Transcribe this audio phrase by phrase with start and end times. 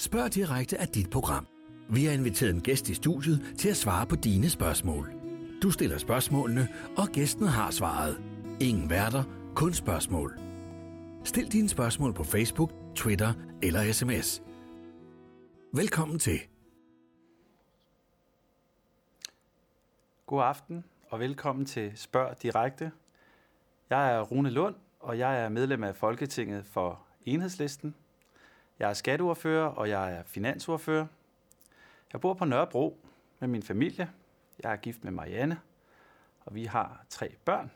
[0.00, 1.46] Spørg direkte er dit program.
[1.90, 5.12] Vi har inviteret en gæst i studiet til at svare på dine spørgsmål.
[5.62, 8.22] Du stiller spørgsmålene, og gæsten har svaret.
[8.60, 9.24] Ingen værter,
[9.54, 10.38] kun spørgsmål.
[11.24, 13.32] Stil dine spørgsmål på Facebook, Twitter
[13.62, 14.42] eller sms.
[15.72, 16.40] Velkommen til.
[20.26, 22.90] God aften og velkommen til Spørg Direkte.
[23.90, 27.94] Jeg er Rune Lund, og jeg er medlem af Folketinget for Enhedslisten.
[28.78, 31.06] Jeg er skatteordfører, og jeg er finansordfører.
[32.12, 33.00] Jeg bor på Nørrebro
[33.38, 34.10] med min familie.
[34.62, 35.60] Jeg er gift med Marianne,
[36.40, 37.70] og vi har tre børn.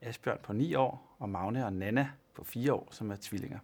[0.00, 3.58] Asbjørn på 9 år, og Magne og Nana på 4 år, som er tvillinger.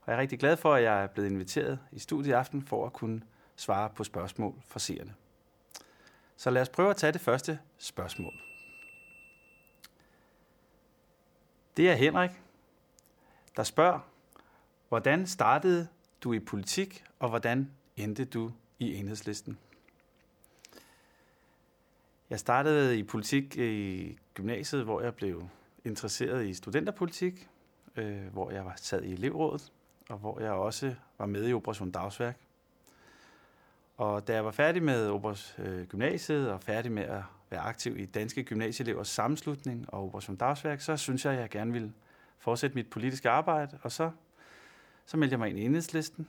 [0.00, 2.62] Og jeg er rigtig glad for, at jeg er blevet inviteret i studiet i aften
[2.62, 3.22] for at kunne
[3.56, 5.14] svare på spørgsmål fra seerne.
[6.36, 8.32] Så lad os prøve at tage det første spørgsmål.
[11.76, 12.30] Det er Henrik,
[13.56, 14.09] der spørger,
[14.90, 15.88] hvordan startede
[16.24, 19.58] du i politik, og hvordan endte du i enhedslisten?
[22.30, 25.48] Jeg startede i politik i gymnasiet, hvor jeg blev
[25.84, 27.48] interesseret i studenterpolitik,
[27.96, 29.72] øh, hvor jeg var sad i elevrådet,
[30.08, 32.36] og hvor jeg også var med i Operation Dagsværk.
[33.96, 37.98] Og da jeg var færdig med Operas, øh, Gymnasiet og færdig med at være aktiv
[37.98, 41.92] i Danske Gymnasieelevers Sammenslutning og Operation Dagsværk, så synes jeg, at jeg gerne ville
[42.38, 44.10] fortsætte mit politiske arbejde, og så,
[45.10, 46.28] så meldte jeg mig ind i enhedslisten,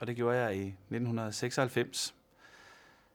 [0.00, 2.14] og det gjorde jeg i 1996.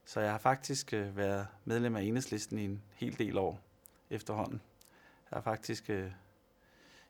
[0.06, 3.60] Så jeg har faktisk øh, været medlem af enhedslisten i en hel del år
[4.10, 4.62] efterhånden.
[5.32, 6.12] Jeg er faktisk øh,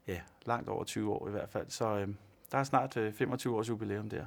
[0.08, 2.08] ja, langt over 20 år i hvert fald, så øh,
[2.52, 4.26] der er snart øh, 25 års jubilæum der.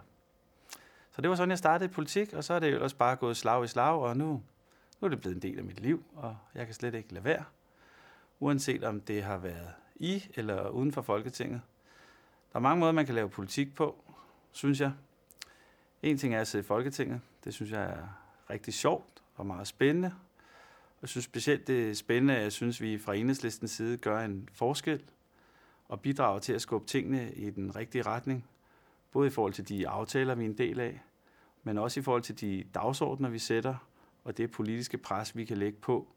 [1.10, 3.36] Så det var sådan, jeg startede i politik, og så er det ellers bare gået
[3.36, 4.42] slag i slag, og nu,
[5.00, 7.24] nu er det blevet en del af mit liv, og jeg kan slet ikke lade
[7.24, 7.44] være.
[8.40, 11.60] Uanset om det har været i eller uden for Folketinget.
[12.56, 14.04] Der er mange måder, man kan lave politik på,
[14.52, 14.92] synes jeg.
[16.02, 17.20] En ting er at sidde i Folketinget.
[17.44, 18.08] Det synes jeg er
[18.50, 20.12] rigtig sjovt og meget spændende.
[21.02, 24.20] Jeg synes specielt, det er spændende, at jeg synes, at vi fra enhedslistens side gør
[24.20, 25.02] en forskel
[25.88, 28.44] og bidrager til at skubbe tingene i den rigtige retning.
[29.12, 31.00] Både i forhold til de aftaler, vi er en del af,
[31.62, 33.74] men også i forhold til de dagsordner, vi sætter,
[34.24, 36.08] og det politiske pres, vi kan lægge på,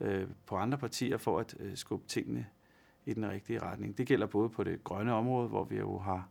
[0.00, 2.46] øh, på andre partier for at øh, skubbe tingene
[3.04, 3.98] i den rigtige retning.
[3.98, 6.28] Det gælder både på det grønne område, hvor vi jo har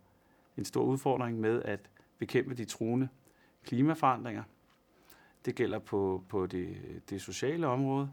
[0.58, 3.10] en stor udfordring med at bekæmpe de truende
[3.64, 4.44] klimaforandringer.
[5.46, 6.78] Det gælder på, på det,
[7.10, 8.12] det sociale område,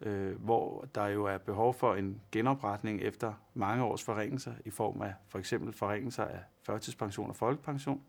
[0.00, 5.02] øh, hvor der jo er behov for en genopretning efter mange års forringelser i form
[5.02, 8.02] af for eksempel forringelser af førtidspension og folkepension.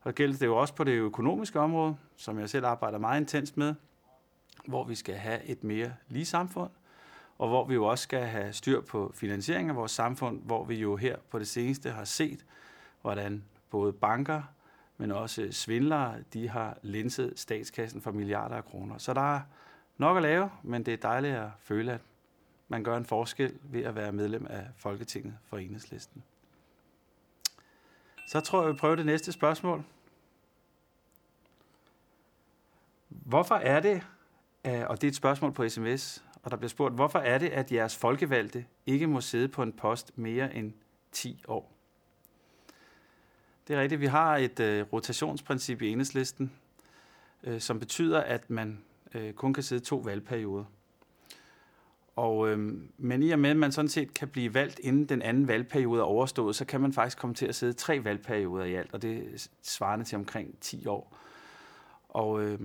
[0.00, 3.20] Og det gælder det jo også på det økonomiske område, som jeg selv arbejder meget
[3.20, 3.74] intens med,
[4.66, 6.70] hvor vi skal have et mere lige samfund,
[7.38, 10.74] og hvor vi jo også skal have styr på finansiering af vores samfund, hvor vi
[10.74, 12.44] jo her på det seneste har set,
[13.02, 14.42] hvordan både banker,
[14.96, 18.98] men også øh, svindlere, de har linset statskassen for milliarder af kroner.
[18.98, 19.40] Så der er
[19.98, 22.00] nok at lave, men det er dejligt at føle, at
[22.68, 26.22] man gør en forskel ved at være medlem af Folketinget for Enhedslisten.
[28.28, 29.84] Så tror jeg, vi prøver det næste spørgsmål.
[33.08, 34.02] Hvorfor er det,
[34.64, 37.72] og det er et spørgsmål på sms, og der bliver spurgt, hvorfor er det, at
[37.72, 40.72] jeres folkevalgte ikke må sidde på en post mere end
[41.12, 41.72] 10 år?
[43.68, 44.00] Det er rigtigt.
[44.00, 46.52] Vi har et øh, rotationsprincip i enhedslisten,
[47.44, 48.84] øh, som betyder, at man
[49.14, 50.64] øh, kun kan sidde to valgperioder.
[52.16, 52.58] Og, øh,
[52.98, 56.00] men i og med, at man sådan set kan blive valgt, inden den anden valgperiode
[56.00, 59.02] er overstået, så kan man faktisk komme til at sidde tre valgperioder i alt, og
[59.02, 61.16] det svarer svarende til omkring 10 år.
[62.08, 62.60] Og, øh,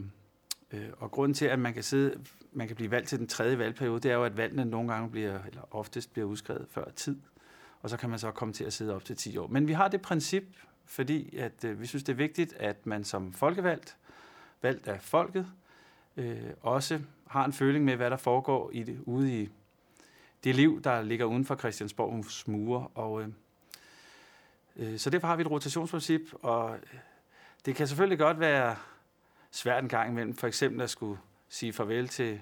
[0.74, 3.58] Øh, og grunden til, at man kan, sidde, man kan blive valgt til den tredje
[3.58, 7.20] valgperiode, det er jo, at valgene nogle gange bliver, eller oftest bliver udskrevet før tid,
[7.82, 9.48] og så kan man så komme til at sidde op til 10 år.
[9.48, 10.44] Men vi har det princip,
[10.86, 13.98] fordi at, øh, vi synes, det er vigtigt, at man som folkevalgt,
[14.62, 15.48] valgt af folket,
[16.18, 19.50] øh, også har en føling med, hvad der foregår i det, ude i
[20.44, 22.88] det liv, der ligger uden for Christiansborgs mure.
[22.88, 23.28] Og, øh,
[24.76, 27.00] øh, så derfor har vi et rotationsprincip, og øh,
[27.66, 28.76] det kan selvfølgelig godt være
[29.52, 31.20] svært en gang imellem, for eksempel at skulle
[31.50, 32.42] sige farvel til,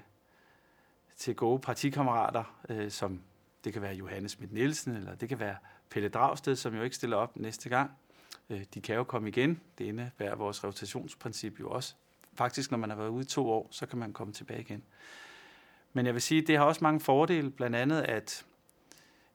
[1.17, 3.21] til gode partikammerater, øh, som
[3.63, 5.55] det kan være Johannes Schmidt Nielsen, eller det kan være
[5.89, 7.91] Pelle Dragsted, som jo ikke stiller op næste gang.
[8.49, 9.61] Øh, de kan jo komme igen.
[9.77, 11.95] Det indebærer vores rotationsprincip jo også.
[12.33, 14.83] Faktisk, når man har været ude i to år, så kan man komme tilbage igen.
[15.93, 18.45] Men jeg vil sige, det har også mange fordele, blandt andet at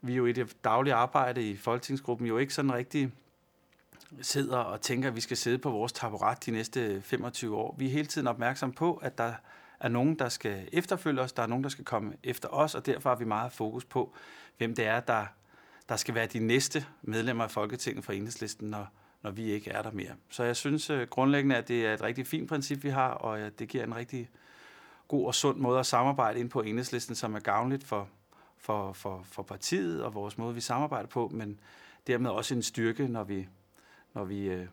[0.00, 3.12] vi jo i det daglige arbejde i Folketingsgruppen jo ikke sådan rigtig
[4.22, 7.74] sidder og tænker, at vi skal sidde på vores taburet de næste 25 år.
[7.78, 9.32] Vi er hele tiden opmærksom på, at der
[9.80, 12.86] er nogen, der skal efterfølge os, der er nogen, der skal komme efter os, og
[12.86, 14.14] derfor har vi meget fokus på,
[14.58, 15.26] hvem det er, der,
[15.88, 18.86] der skal være de næste medlemmer af Folketinget for Enhedslisten, når,
[19.22, 20.12] når vi ikke er der mere.
[20.30, 23.40] Så jeg synes øh, grundlæggende, at det er et rigtig fint princip, vi har, og
[23.40, 24.30] øh, det giver en rigtig
[25.08, 28.08] god og sund måde at samarbejde ind på enhedslisten, som er gavnligt for,
[28.58, 31.60] for, for, for partiet og vores måde, vi samarbejder på, men
[32.06, 33.48] dermed også en styrke, når vi,
[34.14, 34.68] når vi, øh,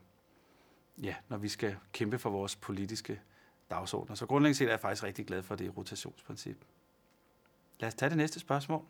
[1.03, 3.21] ja, når vi skal kæmpe for vores politiske
[3.69, 4.15] dagsordner.
[4.15, 6.65] Så grundlæggende set er jeg faktisk rigtig glad for det rotationsprincip.
[7.80, 8.86] Lad os tage det næste spørgsmål.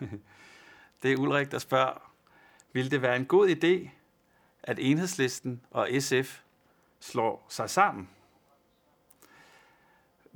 [1.02, 2.12] det er Ulrik, der spørger,
[2.72, 3.90] vil det være en god idé,
[4.62, 6.40] at enhedslisten og SF
[7.00, 8.10] slår sig sammen?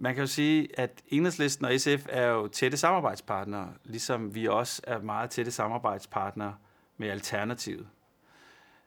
[0.03, 4.83] Man kan jo sige, at enhedslisten og SF er jo tætte samarbejdspartnere, ligesom vi også
[4.87, 6.57] er meget tætte samarbejdspartnere
[6.97, 7.89] med Alternativet.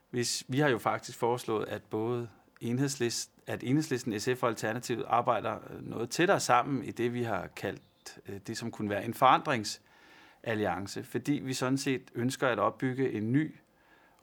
[0.09, 2.29] Hvis, vi har jo faktisk foreslået, at både
[2.61, 8.19] enhedslisten, at enhedslisten, SF og Alternativet arbejder noget tættere sammen i det, vi har kaldt
[8.29, 13.31] øh, det, som kunne være en forandringsalliance, fordi vi sådan set ønsker at opbygge en
[13.31, 13.55] ny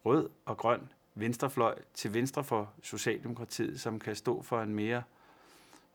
[0.05, 0.81] rød og grøn
[1.15, 5.20] venstrefløj til venstre for Socialdemokratiet, som kan stå for en mere øh,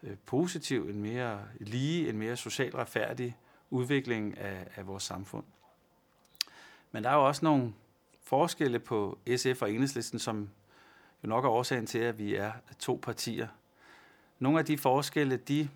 [0.05, 3.37] Øh, positiv, en mere lige, en mere socialt retfærdig
[3.69, 5.43] udvikling af, af vores samfund.
[6.91, 7.73] Men der er jo også nogle
[8.23, 10.49] forskelle på SF og Enhedslisten, som
[11.23, 13.47] jo nok er årsagen til, at vi er to partier.
[14.39, 15.69] Nogle af de forskelle, de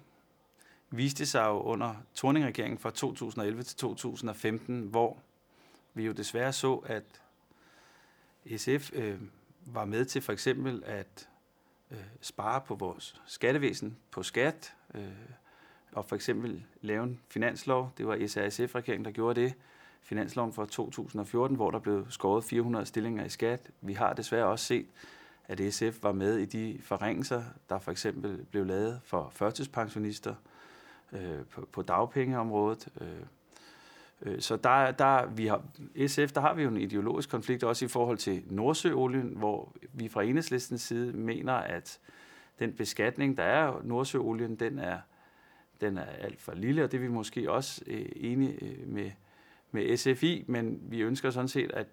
[0.90, 5.18] viste sig jo under Torning-regeringen fra 2011 til 2015, hvor
[5.94, 7.22] vi jo desværre så, at
[8.58, 9.20] SF øh,
[9.66, 11.30] var med til for eksempel at
[11.92, 15.04] øh, spare på vores skattevæsen, på skat, øh,
[15.92, 17.92] og for eksempel lave en finanslov.
[17.98, 19.54] Det var SRSF-regeringen, der gjorde det
[20.02, 23.72] finansloven for 2014, hvor der blev skåret 400 stillinger i skat.
[23.82, 24.88] Vi har desværre også set,
[25.48, 30.36] at SF var med i de forringelser, der for eksempel blev lavet for førtidspensionister
[31.12, 32.88] øh, på, på dagpengeområdet.
[33.02, 33.24] Øh, øh
[34.22, 35.64] Øh, så der, der, vi har,
[36.08, 40.10] SF, der har vi jo en ideologisk konflikt også i forhold til Nordsøolien, hvor vi
[40.10, 42.00] fra enhedslistens side mener, at
[42.60, 44.98] den beskatning, der er Nordsøolien, den er,
[45.82, 49.12] den er alt for lille, og det er vi måske også øh, enige øh, med,
[49.72, 51.88] med SFI, men vi ønsker sådan set, at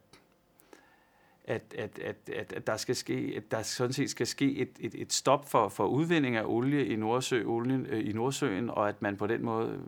[1.46, 4.70] at, at, at, at, at der skal ske, at der sådan set skal ske et,
[4.80, 8.88] et, et stop for, for udvinding af olie i, Nordsø, olien, øh, i Nordsøen, og
[8.88, 9.80] at man på den måde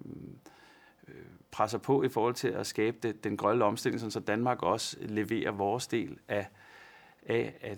[1.08, 1.14] øh,
[1.50, 5.50] presser på i forhold til at skabe det, den grønne omstilling, så Danmark også leverer
[5.50, 6.46] vores del af,
[7.26, 7.76] af, af,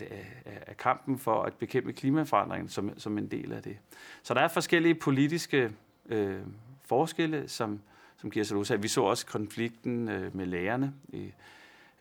[0.66, 3.76] af, kampen for at bekæmpe klimaforandringen som, som en del af det.
[4.22, 5.70] Så der er forskellige politiske
[6.06, 6.40] øh,
[6.84, 7.80] forskelle, som,
[8.16, 8.82] som giver sig ud af.
[8.82, 11.32] Vi så også konflikten øh, med lærerne i,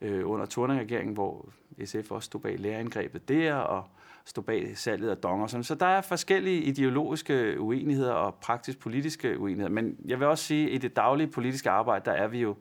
[0.02, 1.50] øh, under Torning-regeringen, hvor
[1.86, 3.90] SF også stod bag lærerindgrebet der, og
[4.30, 5.48] stod bag salget af donger.
[5.48, 9.70] Så der er forskellige ideologiske uenigheder og praktisk politiske uenigheder.
[9.70, 12.56] Men jeg vil også sige, at i det daglige politiske arbejde, der er vi jo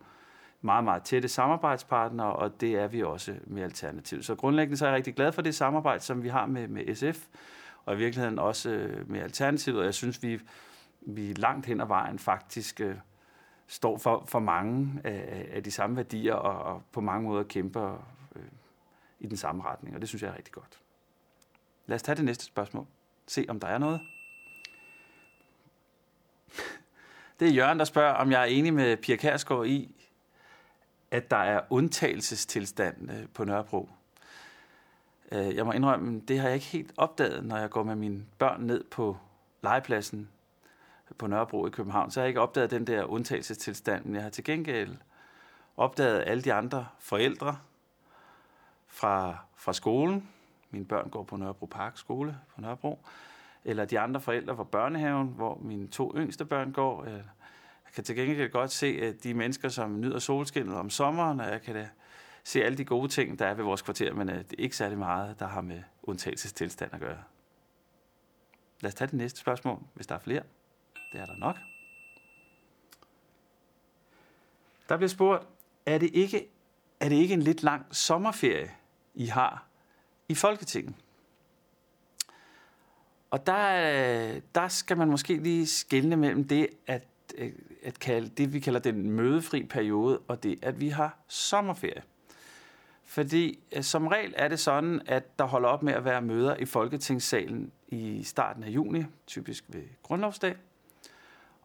[0.60, 4.22] meget, meget tætte samarbejdspartnere, og det er vi også med Alternativ.
[4.22, 6.94] Så grundlæggende så er jeg rigtig glad for det samarbejde, som vi har med, med
[6.94, 7.26] SF,
[7.84, 10.40] og i virkeligheden også øh, med Alternativet, og jeg synes, vi,
[11.00, 12.94] vi langt hen ad vejen faktisk øh,
[13.66, 18.06] står for, for mange af, af de samme værdier og, og på mange måder kæmper
[18.36, 18.42] øh,
[19.20, 20.78] i den samme retning, og det synes jeg er rigtig godt.
[21.88, 22.87] Lad os tage det næste spørgsmål.
[23.26, 24.00] Se, om der er noget.
[27.40, 30.06] Det er Jørgen, der spørger, om jeg er enig med Pia Kærsgaard i,
[31.11, 33.88] at der er undtagelsestilstand på Nørrebro.
[35.33, 38.25] Øh, jeg må indrømme, det har jeg ikke helt opdaget, når jeg går med mine
[38.38, 39.16] børn ned på
[39.62, 40.28] legepladsen
[41.18, 44.30] på Nørrebro i København, så har jeg ikke opdaget den der undtagelsestilstand, men jeg har
[44.30, 44.97] til gengæld
[45.76, 47.59] opdaget alle de andre forældre
[48.87, 50.28] fra, fra skolen.
[50.70, 52.98] Mine børn går på Nørrebro Park skole på Nørrebro.
[53.64, 57.04] Eller de andre forældre fra børnehaven, hvor mine to yngste børn går.
[57.04, 61.40] Øh, jeg kan til gengæld godt se at de mennesker, som nyder solskinnet om sommeren,
[61.40, 61.88] og jeg kan da
[62.44, 64.76] se alle de gode ting, der er ved vores kvarter, men øh, det er ikke
[64.76, 67.22] særlig meget, der har med undtagelsestilstand at gøre.
[68.80, 70.42] Lad os tage det næste spørgsmål, hvis der er flere.
[71.12, 71.56] Det er der nok.
[74.88, 75.46] Der bliver spurgt,
[75.87, 76.48] er det ikke,
[77.00, 78.70] er det ikke en lidt lang sommerferie,
[79.14, 79.67] I har
[80.28, 80.94] i Folketinget?
[83.30, 87.02] Og der, der skal man måske lige skelne mellem det, at,
[87.38, 92.02] øh, at kalde det, vi kalder den mødefri periode, og det, at vi har sommerferie.
[93.04, 96.56] Fordi øh, som regel er det sådan, at der holder op med at være møder
[96.56, 100.56] i Folketingssalen i starten af juni, typisk ved grundlovsdag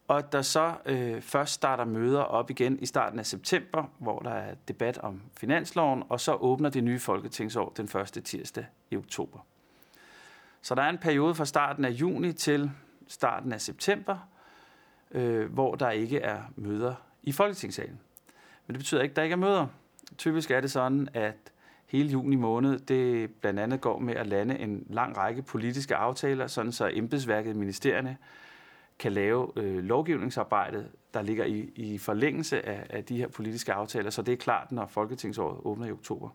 [0.07, 4.31] og der så øh, først starter møder op igen i starten af september, hvor der
[4.31, 9.39] er debat om finansloven, og så åbner det nye folketingsår den første tirsdag i oktober.
[10.61, 12.71] Så der er en periode fra starten af juni til
[13.07, 14.17] starten af september,
[15.11, 17.99] øh, hvor der ikke er møder i Folketingssalen.
[18.67, 19.67] Men det betyder ikke, at der ikke er møder.
[20.17, 21.35] typisk er det sådan, at
[21.85, 26.47] hele juni måned, det blandt andet går med at lande en lang række politiske aftaler,
[26.47, 28.17] sådan så embedsværket i ministerierne
[29.03, 34.09] kan lave øh, lovgivningsarbejdet, der ligger i, i forlængelse af, af de her politiske aftaler.
[34.09, 36.29] Så det er klart, når Folketingsåret åbner i oktober.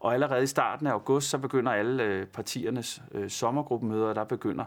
[0.00, 4.64] Og allerede i starten af august, så begynder alle øh, partiernes øh, sommergruppemøder, der begynder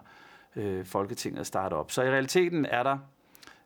[0.55, 1.91] øh, Folketinget at starte op.
[1.91, 2.97] Så i realiteten er der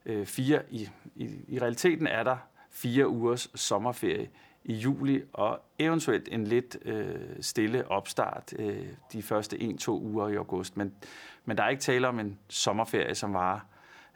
[0.06, 2.38] øh, fire i, i, i realiteten er der
[2.70, 4.30] fire ugers sommerferie
[4.64, 10.36] i juli, og eventuelt en lidt øh, stille opstart øh, de første en-to uger i
[10.36, 10.78] august.
[10.78, 10.94] Men,
[11.46, 13.60] men der er ikke tale om en sommerferie, som varer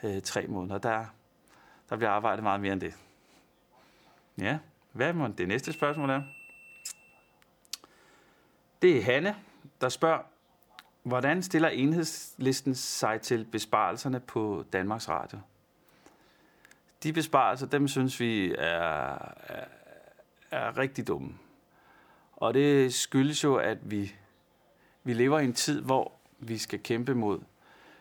[0.03, 0.77] øh, tre måneder.
[0.77, 1.05] Der,
[1.89, 2.93] der bliver arbejdet meget mere end det.
[4.37, 4.57] Ja,
[4.91, 6.21] hvad må det næste spørgsmål er?
[8.81, 9.35] Det er Hanne,
[9.81, 10.19] der spørger,
[11.03, 15.39] hvordan stiller enhedslisten sig til besparelserne på Danmarks Radio?
[17.03, 19.17] De besparelser, dem synes vi er,
[19.47, 19.65] er,
[20.51, 21.37] er rigtig dumme.
[22.35, 24.15] Og det skyldes jo, at vi,
[25.03, 27.39] vi lever i en tid, hvor vi skal kæmpe mod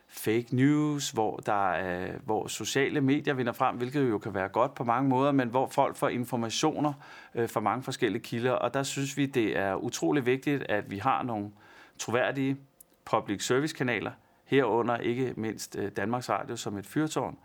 [0.08, 4.74] fake news, hvor, der er, hvor sociale medier vinder frem, hvilket jo kan være godt
[4.74, 6.92] på mange måder, men hvor folk får informationer
[7.34, 8.52] øh, fra mange forskellige kilder.
[8.52, 11.50] Og der synes vi, det er utrolig vigtigt, at vi har nogle
[11.98, 12.56] troværdige
[13.04, 14.12] public service kanaler,
[14.44, 17.38] herunder ikke mindst øh, Danmarks Radio som et fyrtårn,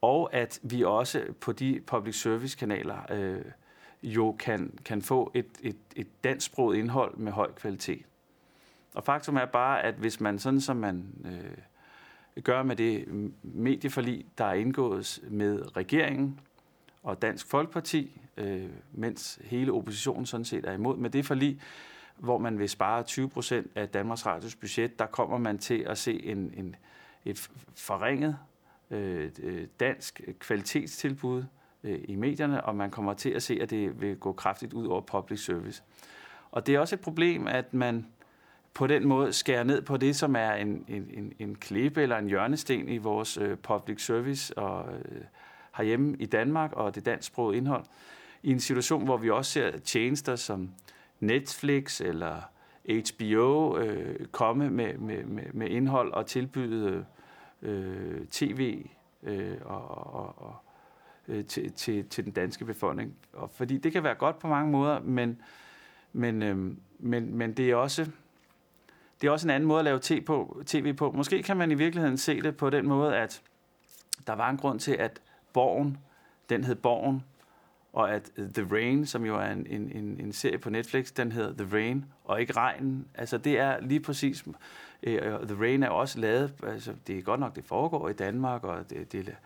[0.00, 3.44] og at vi også på de public service kanaler øh,
[4.02, 8.04] jo kan, kan få et, et, et dansksproget indhold med høj kvalitet.
[8.94, 13.04] Og faktum er bare, at hvis man sådan som man øh, gør med det
[13.42, 16.40] medieforlig, der er indgået med regeringen
[17.02, 21.60] og Dansk Folkeparti, øh, mens hele oppositionen sådan set er imod, med det forlig,
[22.16, 25.98] hvor man vil spare 20 procent af Danmarks Radios budget, der kommer man til at
[25.98, 26.76] se en, en,
[27.24, 28.38] et forringet
[28.90, 31.44] øh, øh, dansk kvalitetstilbud
[31.84, 34.86] øh, i medierne, og man kommer til at se, at det vil gå kraftigt ud
[34.86, 35.82] over public service.
[36.50, 38.06] Og det er også et problem, at man
[38.74, 42.26] på den måde skære ned på det, som er en, en, en klippe eller en
[42.26, 45.22] hjørnesten i vores øh, public service og øh,
[45.76, 47.84] herhjemme i Danmark og det dansksprogede indhold.
[48.42, 50.70] I en situation, hvor vi også ser tjenester som
[51.20, 52.40] Netflix eller
[52.88, 57.04] HBO øh, komme med, med, med, med indhold og tilbyde
[57.62, 58.86] øh, tv
[59.22, 60.56] øh, og, og, og
[61.28, 63.16] øh, til, til, til den danske befolkning.
[63.32, 65.42] Og fordi det kan være godt på mange måder, men,
[66.12, 66.56] men, øh,
[66.98, 68.10] men, men det er også
[69.20, 71.12] det er også en anden måde at lave tv på, tv på.
[71.12, 73.42] Måske kan man i virkeligheden se det på den måde, at
[74.26, 75.20] der var en grund til, at
[75.52, 75.98] Borgen,
[76.48, 77.24] den hed Borgen,
[77.92, 81.32] og at The Rain, som jo er en, en, en, en serie på Netflix, den
[81.32, 83.06] hedder The Rain, og ikke Regnen.
[83.14, 84.44] Altså det er lige præcis,
[85.02, 88.64] øh, The Rain er også lavet, altså det er godt nok, det foregår i Danmark,
[88.64, 89.36] og det, det,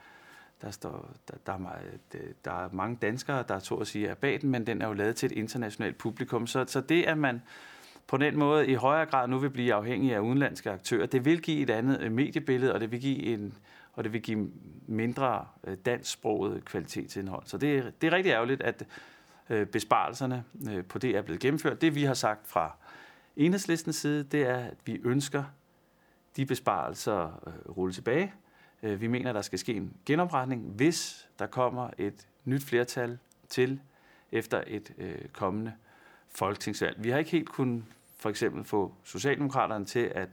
[0.62, 2.00] der, står, der, der, er, meget,
[2.44, 4.92] der er mange danskere, der to at sige er bag den, men den er jo
[4.92, 6.46] lavet til et internationalt publikum.
[6.46, 7.42] Så, så det, at man
[8.06, 11.42] på den måde i højere grad nu vil blive afhængige af udenlandske aktører, det vil
[11.42, 13.54] give et andet øh, mediebillede, og det vil give en
[13.92, 14.50] og det vil give
[14.86, 17.42] mindre øh, dansksproget kvalitetsindhold.
[17.46, 18.86] Så det, er, det er rigtig ærgerligt, at
[19.50, 20.44] øh, besparelserne
[20.88, 21.80] på det er blevet gennemført.
[21.80, 22.76] Det vi har sagt fra
[23.36, 25.44] enhedslistens side, det er, at vi ønsker
[26.36, 28.32] de besparelser rulle tilbage.
[28.82, 33.18] Vi mener, der skal ske en genopretning, hvis der kommer et nyt flertal
[33.48, 33.80] til
[34.32, 34.92] efter et
[35.32, 35.72] kommende
[36.34, 37.04] folketingsvalg.
[37.04, 37.84] Vi har ikke helt kunnet
[38.16, 40.28] for eksempel få Socialdemokraterne til at,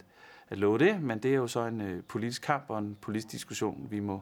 [0.50, 3.32] at love det, men det er jo så en øh, politisk kamp og en politisk
[3.32, 4.22] diskussion, vi må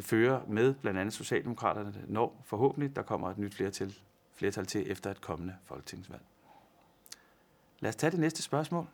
[0.00, 3.94] føre med blandt andet Socialdemokraterne, når forhåbentlig der kommer et nyt flertal,
[4.34, 6.22] flertal til efter et kommende folketingsvalg.
[7.80, 8.86] Lad os tage det næste spørgsmål.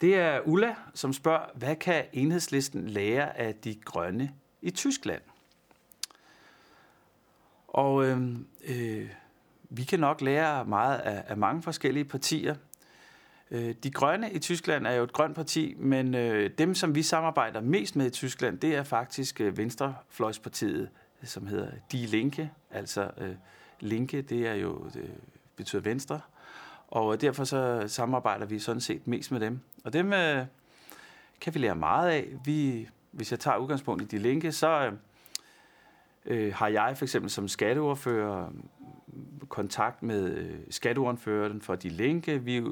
[0.00, 5.22] Det er Ulla, som spørger, hvad kan enhedslisten lære af de grønne i Tyskland?
[7.68, 8.20] Og øh,
[8.68, 9.10] øh,
[9.70, 12.54] vi kan nok lære meget af, af mange forskellige partier.
[13.50, 17.02] Øh, de Grønne i Tyskland er jo et grønt parti, men øh, dem, som vi
[17.02, 20.88] samarbejder mest med i Tyskland, det er faktisk øh, Venstrefløjspartiet,
[21.22, 22.50] som hedder Die Linke.
[22.70, 23.34] Altså øh,
[23.80, 25.10] Linke, det er jo det
[25.56, 26.20] betyder venstre,
[26.88, 29.60] og øh, derfor så samarbejder vi sådan set mest med dem.
[29.84, 30.44] Og dem øh,
[31.40, 32.26] kan vi lære meget af.
[32.44, 34.92] Vi, hvis jeg tager udgangspunkt i Die Linke, så øh,
[36.26, 38.50] øh, har jeg for eksempel som skatteordfører
[39.48, 42.44] kontakt med øh, skatteordføreren for De Linke.
[42.44, 42.62] Vi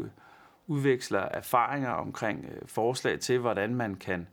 [0.66, 4.28] udveksler erfaringer omkring øh, forslag til, hvordan man kan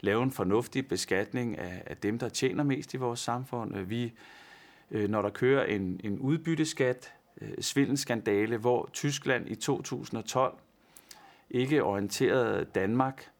[0.00, 3.76] lave en fornuftig beskatning af, af dem, der tjener mest i vores samfund.
[3.76, 4.12] Øh, vi,
[4.90, 10.58] øh, når der kører en, en udbytteskat, øh, svindelskandale, hvor Tyskland i 2012
[11.50, 13.30] ikke orienterede Danmark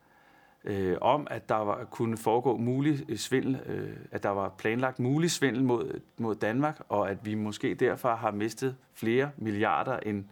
[0.64, 4.98] øh, om, at der var, kunne foregå mulig øh, svindel, øh, at der var planlagt
[4.98, 10.24] mulig svindel mod, mod Danmark, og at vi måske derfor har mistet flere milliarder, end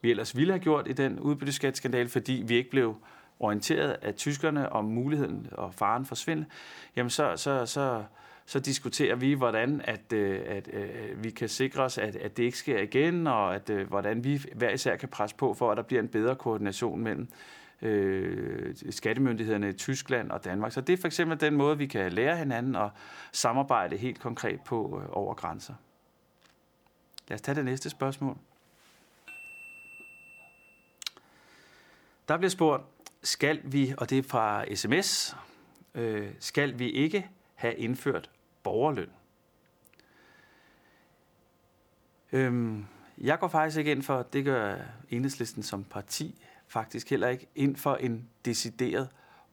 [0.00, 2.96] vi ellers ville have gjort i den udbytteskatskandal, fordi vi ikke blev
[3.40, 6.46] orienteret af tyskerne om muligheden og faren for svindel,
[6.96, 8.04] jamen så, så, så,
[8.46, 12.36] så diskuterer vi, hvordan at, øh, at, øh, at vi kan sikre os, at, at
[12.36, 15.76] det ikke sker igen, og at, hvordan vi hver især kan presse på for, at
[15.76, 17.28] der bliver en bedre koordination mellem
[17.82, 20.72] øh, skattemyndighederne i Tyskland og Danmark.
[20.72, 22.90] Så det er for eksempel den måde, vi kan lære hinanden og
[23.32, 25.74] samarbejde helt konkret på øh, over grænser.
[27.28, 28.36] Lad os tage det næste spørgsmål.
[32.28, 32.82] Der bliver spurgt,
[33.22, 35.36] skal vi, og det er fra sms,
[35.94, 38.30] øh, skal vi ikke have indført
[38.62, 39.10] borgerløn?
[42.32, 42.86] Øhm,
[43.18, 44.76] jeg går faktisk ikke ind for, det gør
[45.10, 49.08] enhedslisten som parti, faktisk heller ikke ind for en decideret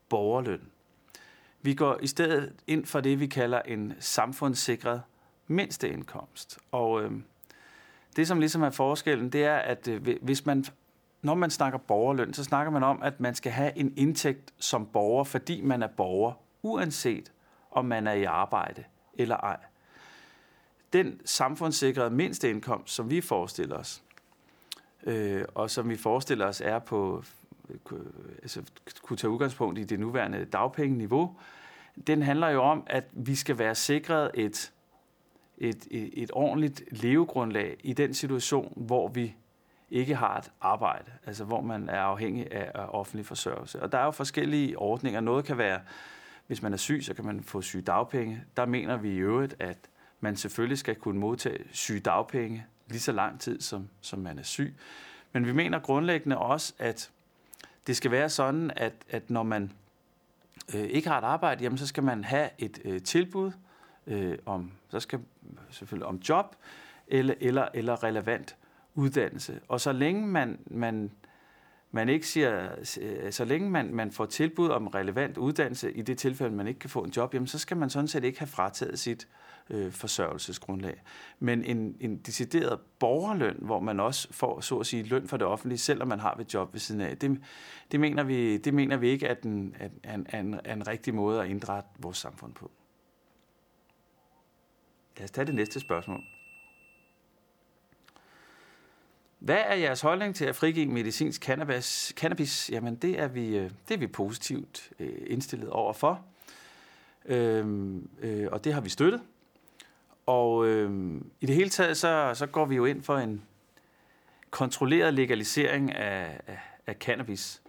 [0.09, 0.61] borgerløn.
[1.61, 5.01] Vi går i stedet ind for det, vi kalder en samfundssikret
[5.47, 6.59] mindsteindkomst.
[6.71, 7.11] Og øh,
[8.15, 10.65] det, som ligesom er forskellen, det er, at øh, hvis man,
[11.21, 14.85] når man snakker borgerløn, så snakker man om, at man skal have en indtægt som
[14.85, 17.31] borger, fordi man er borger, uanset
[17.71, 19.57] om man er i arbejde eller ej.
[20.93, 24.03] Den samfundssikrede mindsteindkomst, som vi forestiller os,
[25.05, 27.23] øh, og som vi forestiller os er på,
[27.69, 27.99] øh,
[28.41, 28.61] altså,
[29.01, 31.35] kunne tage udgangspunkt i det nuværende dagpengeniveau,
[32.07, 34.73] den handler jo om, at vi skal være sikret et,
[35.57, 39.35] et, et, et ordentligt levegrundlag i den situation, hvor vi
[39.89, 43.81] ikke har et arbejde, altså hvor man er afhængig af offentlig forsørgelse.
[43.81, 45.19] Og der er jo forskellige ordninger.
[45.19, 45.79] Noget kan være,
[46.47, 48.43] hvis man er syg, så kan man få sygedagpenge.
[48.57, 49.77] Der mener vi i øvrigt, at
[50.19, 54.75] man selvfølgelig skal kunne modtage sygedagpenge lige så lang tid, som, som man er syg.
[55.31, 57.11] Men vi mener grundlæggende også, at
[57.87, 59.71] det skal være sådan, at, at når man
[60.75, 63.51] øh, ikke har et arbejde, jamen, så skal man have et øh, tilbud
[64.07, 65.19] øh, om, så skal
[65.69, 66.55] selvfølgelig om job
[67.07, 68.55] eller, eller, eller relevant
[68.95, 69.59] uddannelse.
[69.67, 71.11] Og så længe man, man,
[71.95, 72.69] man ikke siger,
[73.01, 76.79] øh, så længe man, man får tilbud om relevant uddannelse, i det tilfælde, man ikke
[76.79, 79.27] kan få en job, jamen, så skal man sådan set ikke have frataget sit
[79.69, 81.01] øh, forsørgelsesgrundlag.
[81.39, 85.47] Men en, en decideret borgerløn, hvor man også får, så at sige, løn for det
[85.47, 87.41] offentlige, selvom man har et job ved siden af, det,
[87.91, 91.41] det, mener, vi, det mener vi ikke er en, er, en, en, en rigtig måde
[91.41, 92.71] at indrette vores samfund på.
[95.17, 96.23] Lad os tage det næste spørgsmål.
[99.45, 102.13] Hvad er jeres holdning til at frigive medicinsk cannabis?
[102.15, 102.69] cannabis?
[102.69, 106.21] Jamen, det er vi, øh, det er vi positivt øh, indstillet over for.
[107.25, 109.21] Øhm, øh, og det har vi støttet.
[110.25, 113.41] Og øhm, i det hele taget, så, så går vi jo ind for en
[114.49, 117.61] kontrolleret legalisering af, af, af cannabis.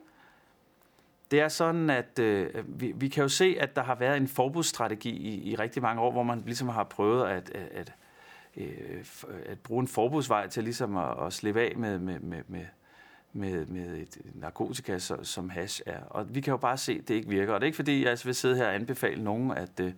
[1.31, 4.29] Det er sådan, at øh, vi, vi kan jo se, at der har været en
[4.29, 7.93] forbudsstrategi i, i rigtig mange år, hvor man ligesom har prøvet at, at, at,
[8.57, 9.05] øh,
[9.47, 12.67] at bruge en forbudsvej til ligesom at, at slippe af med, med, med, med,
[13.33, 16.01] med, med et narkotika, som hash er.
[16.03, 17.53] Og vi kan jo bare se, at det ikke virker.
[17.55, 19.93] Og det er ikke fordi, jeg altså vil sidde her og anbefale nogen, at, øh,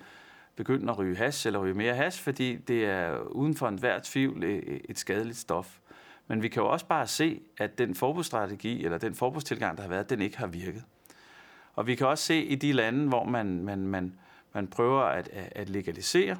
[0.57, 4.45] begynde at ryge hash eller ryge mere hash, fordi det er uden for enhver tvivl
[4.45, 5.79] øh, et skadeligt stof.
[6.27, 9.91] Men vi kan jo også bare se, at den forbudsstrategi eller den forbudstilgang, der har
[9.91, 10.85] været, den ikke har virket.
[11.75, 14.15] Og vi kan også se i de lande, hvor man, man, man,
[14.55, 16.37] man prøver at, at legalisere,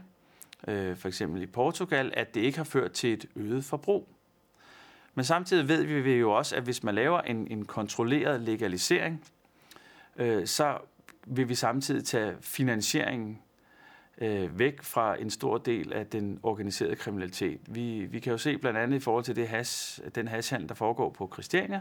[0.69, 4.09] øh, for eksempel i Portugal, at det ikke har ført til et øget forbrug.
[5.15, 9.25] Men samtidig ved vi jo også, at hvis man laver en, en kontrolleret legalisering,
[10.17, 10.79] øh, så
[11.27, 13.39] vil vi samtidig tage finansieringen
[14.21, 17.61] øh, væk fra en stor del af den organiserede kriminalitet.
[17.69, 20.75] Vi, vi kan jo se blandt andet i forhold til det has, den hashandel, der
[20.75, 21.81] foregår på Christiania,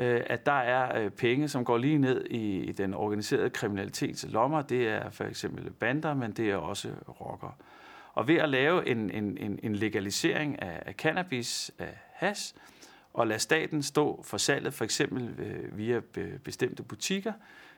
[0.00, 4.26] øh, at der er øh, penge, som går lige ned i, i den organiserede kriminalitets
[4.28, 4.62] lommer.
[4.62, 7.52] Det er for eksempel bander, men det er også rockere.
[8.14, 12.54] Og ved at lave en, en, en, en legalisering af, af cannabis, af hash,
[13.12, 16.00] og lade staten stå for salget, for eksempel øh, via
[16.44, 17.32] bestemte butikker,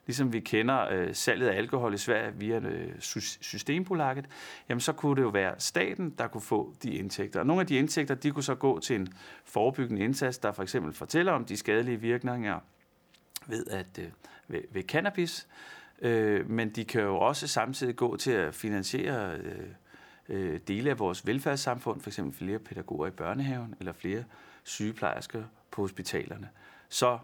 [0.07, 3.01] ligesom vi kender øh, salget af alkohol i Sverige via øh,
[3.41, 4.27] Systembolaget,
[4.69, 7.41] jamen så kunne det jo være staten, der kunne få de indtægter.
[7.41, 9.09] Og nogle af de indtægter, de kunne så gå til en
[9.45, 12.61] forebyggende indsats, der for eksempel fortæller om de skadelige virkninger
[13.47, 14.09] ved, at, øh,
[14.49, 15.49] ved, ved cannabis,
[16.03, 19.67] øh, men de kan jo også samtidig gå til at finansiere øh,
[20.33, 22.21] øh, dele af vores velfærdssamfund, f.eks.
[22.33, 24.25] flere pædagoger i børnehaven eller flere
[24.63, 26.49] sygeplejersker på hospitalerne.
[26.89, 27.19] Så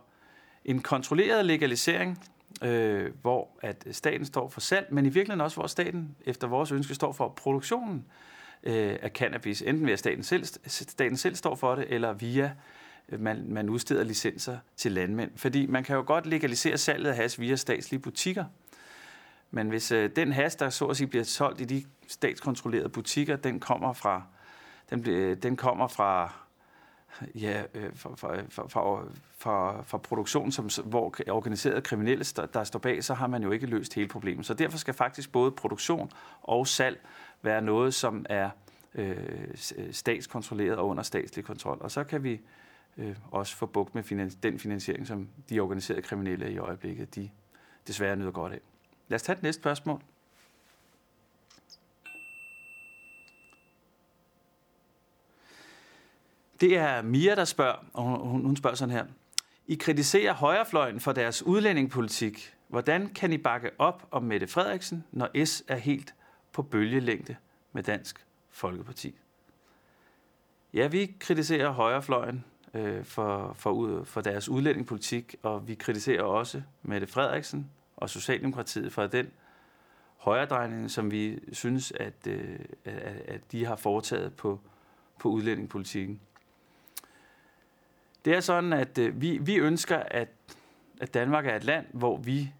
[0.64, 2.18] en kontrolleret legalisering
[2.62, 6.72] øh, hvor at staten står for salg, men i virkeligheden også, hvor staten efter vores
[6.72, 8.04] ønske står for produktionen
[8.62, 12.52] øh, af cannabis, enten ved at staten selv, staten selv står for det, eller via
[13.08, 15.30] øh, man, man udsteder licenser til landmænd.
[15.36, 18.44] Fordi man kan jo godt legalisere salget af has via statslige butikker.
[19.50, 23.36] Men hvis øh, den has, der så at sige bliver solgt i de statskontrollerede butikker,
[23.36, 24.22] den kommer fra,
[24.90, 25.04] den,
[25.42, 26.32] den kommer fra
[27.34, 29.02] ja, øh, fra, fra, fra,
[29.38, 33.50] fra, fra produktion, som, hvor organiserede kriminelle, der, der står bag, så har man jo
[33.50, 34.46] ikke løst hele problemet.
[34.46, 36.10] Så derfor skal faktisk både produktion
[36.42, 37.00] og salg
[37.42, 38.50] være noget, som er
[38.94, 39.16] øh,
[39.90, 41.78] statskontrolleret og under statslig kontrol.
[41.80, 42.40] Og så kan vi
[42.96, 47.30] øh, også få bugt med finans- den finansiering, som de organiserede kriminelle i øjeblikket, de
[47.86, 48.60] desværre nyder godt af.
[49.08, 50.02] Lad os tage det næste spørgsmål.
[56.60, 59.06] Det er Mia, der spørger, og hun, hun spørger sådan her.
[59.66, 62.54] I kritiserer højrefløjen for deres udlændingepolitik.
[62.68, 66.14] Hvordan kan I bakke op om Mette Frederiksen, når S er helt
[66.52, 67.36] på bølgelængde
[67.72, 69.14] med Dansk Folkeparti?
[70.74, 72.44] Ja, vi kritiserer højrefløjen
[72.74, 79.06] øh, for, for, for deres udlændingepolitik, og vi kritiserer også Mette Frederiksen og Socialdemokratiet for
[79.06, 79.30] den
[80.16, 82.94] højredrejning, som vi synes, at, øh, at,
[83.28, 84.60] at de har foretaget på,
[85.18, 86.20] på udlændingepolitikken.
[88.24, 90.28] Det er sådan, at øh, vi, vi ønsker, at,
[91.00, 92.52] at Danmark er et land, hvor vi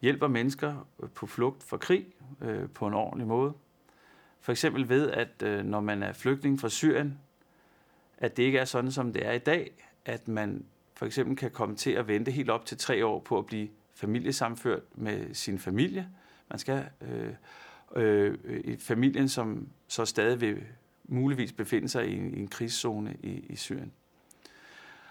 [0.00, 2.06] hjælper mennesker øh, på flugt fra krig
[2.40, 3.52] øh, på en ordentlig måde.
[4.40, 7.18] For eksempel ved, at øh, når man er flygtning fra Syrien,
[8.18, 9.70] at det ikke er sådan, som det er i dag,
[10.04, 13.38] at man for eksempel kan komme til at vente helt op til tre år på
[13.38, 16.08] at blive familiesamført med sin familie.
[16.50, 17.34] Man skal øh,
[17.96, 20.62] øh, familien, som så stadig vil
[21.04, 23.92] muligvis befinde sig i en, i en krigszone i, i Syrien.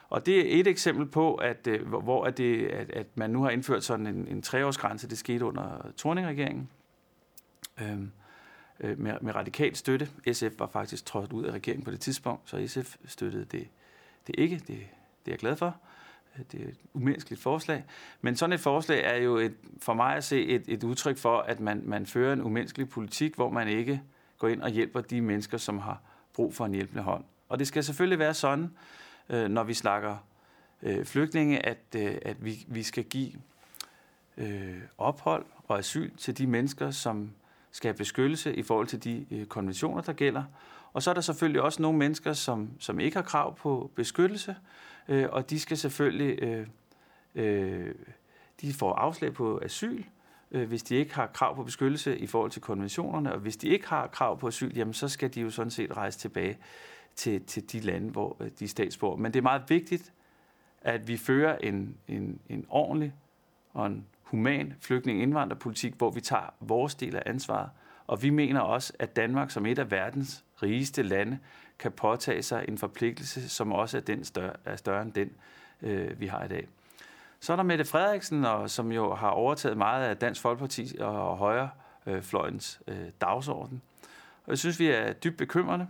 [0.09, 3.43] Og det er et eksempel på, at øh, hvor at, det, at, at man nu
[3.43, 5.09] har indført sådan en, en treårsgrænse.
[5.09, 6.69] Det skete under Torning-regeringen
[7.81, 8.11] øhm,
[8.79, 10.09] øh, med, med radikal støtte.
[10.33, 13.67] SF var faktisk trådt ud af regeringen på det tidspunkt, så SF støttede det,
[14.27, 14.55] det ikke.
[14.55, 15.75] Det, det er jeg glad for.
[16.37, 17.83] Øh, det er et umenneskeligt forslag.
[18.21, 21.39] Men sådan et forslag er jo et, for mig at se et, et udtryk for,
[21.39, 24.01] at man, man fører en umenneskelig politik, hvor man ikke
[24.37, 26.01] går ind og hjælper de mennesker, som har
[26.33, 27.23] brug for en hjælpende hånd.
[27.49, 28.71] Og det skal selvfølgelig være sådan,
[29.29, 30.17] øh, når vi snakker
[30.81, 33.31] øh, flygtninge, at, øh, at vi, vi skal give
[34.37, 37.31] øh, ophold og asyl til de mennesker, som
[37.71, 40.43] skal have beskyttelse i forhold til de øh, konventioner, der gælder.
[40.93, 44.55] Og så er der selvfølgelig også nogle mennesker, som, som ikke har krav på beskyttelse,
[45.07, 46.67] øh, og de skal selvfølgelig øh,
[47.35, 47.95] øh,
[48.61, 50.03] de får afslag på asyl,
[50.51, 53.67] øh, hvis de ikke har krav på beskyttelse i forhold til konventionerne, og hvis de
[53.67, 56.57] ikke har krav på asyl, jamen så skal de jo sådan set rejse tilbage
[57.17, 59.17] til, til de lande, hvor øh, de er statsborger.
[59.17, 60.13] Men det er meget vigtigt,
[60.81, 63.13] at vi fører en, en, en ordentlig
[63.73, 67.69] og en human flygtning-indvandrerpolitik, hvor vi tager vores del af ansvaret.
[68.07, 71.39] Og vi mener også, at Danmark som et af verdens rigeste lande
[71.79, 75.31] kan påtage sig en forpligtelse, som også er, den større, er større end den,
[75.81, 76.67] øh, vi har i dag.
[77.39, 81.37] Så er der Mette Frederiksen, og, som jo har overtaget meget af Dansk Folkeparti og
[81.37, 83.81] højrefløjens øh, dagsorden.
[84.45, 85.87] Og jeg synes, vi er dybt bekymrende.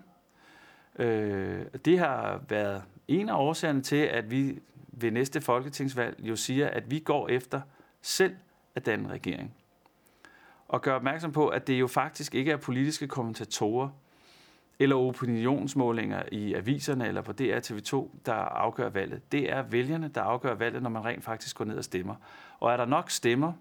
[0.99, 6.67] Øh, det har været en af årsagerne til, at vi ved næste folketingsvalg jo siger,
[6.67, 7.61] at vi går efter
[8.01, 8.35] selv
[8.75, 9.53] at danne regering.
[10.67, 13.89] Og gør opmærksom på, at det jo faktisk ikke er politiske kommentatorer
[14.79, 19.31] eller opinionsmålinger i aviserne eller på DR TV2, der afgør valget.
[19.31, 22.15] Det er vælgerne, der afgør valget, når man rent faktisk går ned og stemmer.
[22.59, 23.53] Og er der nok stemmer,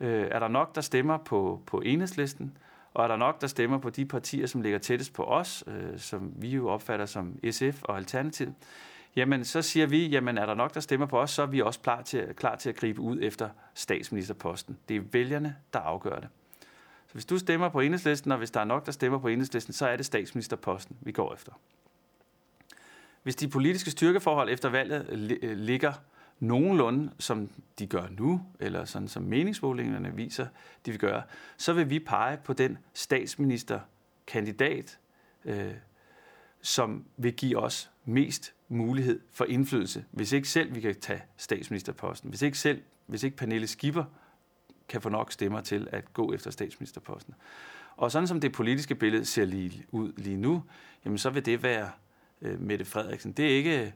[0.00, 2.56] øh, er der nok, der stemmer på, på enhedslisten,
[2.94, 5.98] og er der nok, der stemmer på de partier, som ligger tættest på os, øh,
[5.98, 8.54] som vi jo opfatter som SF og Alternativ,
[9.16, 11.60] jamen så siger vi, jamen er der nok, der stemmer på os, så er vi
[11.60, 14.78] også klar til, klar til at gribe ud efter statsministerposten.
[14.88, 16.28] Det er vælgerne, der afgør det.
[17.06, 19.72] Så hvis du stemmer på enhedslisten, og hvis der er nok, der stemmer på enhedslisten,
[19.72, 21.52] så er det statsministerposten, vi går efter.
[23.22, 25.06] Hvis de politiske styrkeforhold efter valget
[25.42, 25.92] øh, ligger
[26.40, 27.48] nogenlunde, som
[27.78, 30.46] de gør nu, eller sådan som meningsmålingerne viser,
[30.86, 31.22] de vil gøre,
[31.56, 34.98] så vil vi pege på den statsministerkandidat,
[35.44, 35.74] øh,
[36.62, 42.30] som vil give os mest mulighed for indflydelse, hvis ikke selv vi kan tage statsministerposten,
[42.30, 44.04] hvis ikke selv, hvis ikke Pernille Skipper
[44.88, 47.34] kan få nok stemmer til at gå efter statsministerposten.
[47.96, 50.62] Og sådan som det politiske billede ser lige ud lige nu,
[51.04, 51.90] jamen så vil det være
[52.42, 53.32] øh, Mette Frederiksen.
[53.32, 53.94] Det er ikke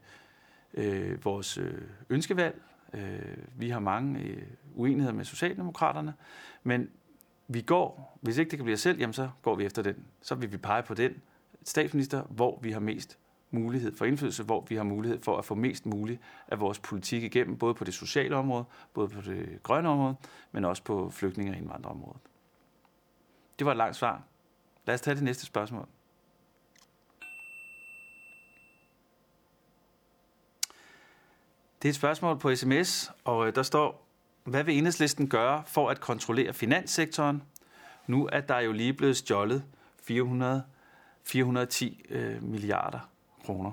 [0.74, 2.62] øh, vores øh, ønskevalg.
[2.94, 4.42] Øh, vi har mange øh,
[4.74, 6.14] uenigheder med Socialdemokraterne,
[6.62, 6.90] men
[7.48, 10.04] vi går, hvis ikke det kan blive os selv, jamen så går vi efter den.
[10.22, 11.22] Så vil vi pege på den
[11.64, 13.18] statsminister, hvor vi har mest
[13.50, 17.22] mulighed for indflydelse, hvor vi har mulighed for at få mest muligt af vores politik
[17.22, 20.14] igennem, både på det sociale område, både på det grønne område,
[20.52, 22.20] men også på flygtninge- og indvandrerområdet.
[23.58, 24.22] Det var et langt svar.
[24.86, 25.88] Lad os tage det næste spørgsmål.
[31.84, 34.08] Det er et spørgsmål på sms, og øh, der står,
[34.44, 37.42] hvad vil enhedslisten gøre for at kontrollere finanssektoren,
[38.06, 39.64] nu at der jo lige blevet stjålet
[40.02, 40.64] 400,
[41.24, 43.10] 410 øh, milliarder
[43.44, 43.72] kroner?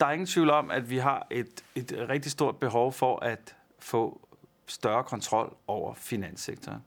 [0.00, 3.56] Der er ingen tvivl om, at vi har et, et rigtig stort behov for at
[3.78, 4.28] få
[4.66, 6.82] større kontrol over finanssektoren.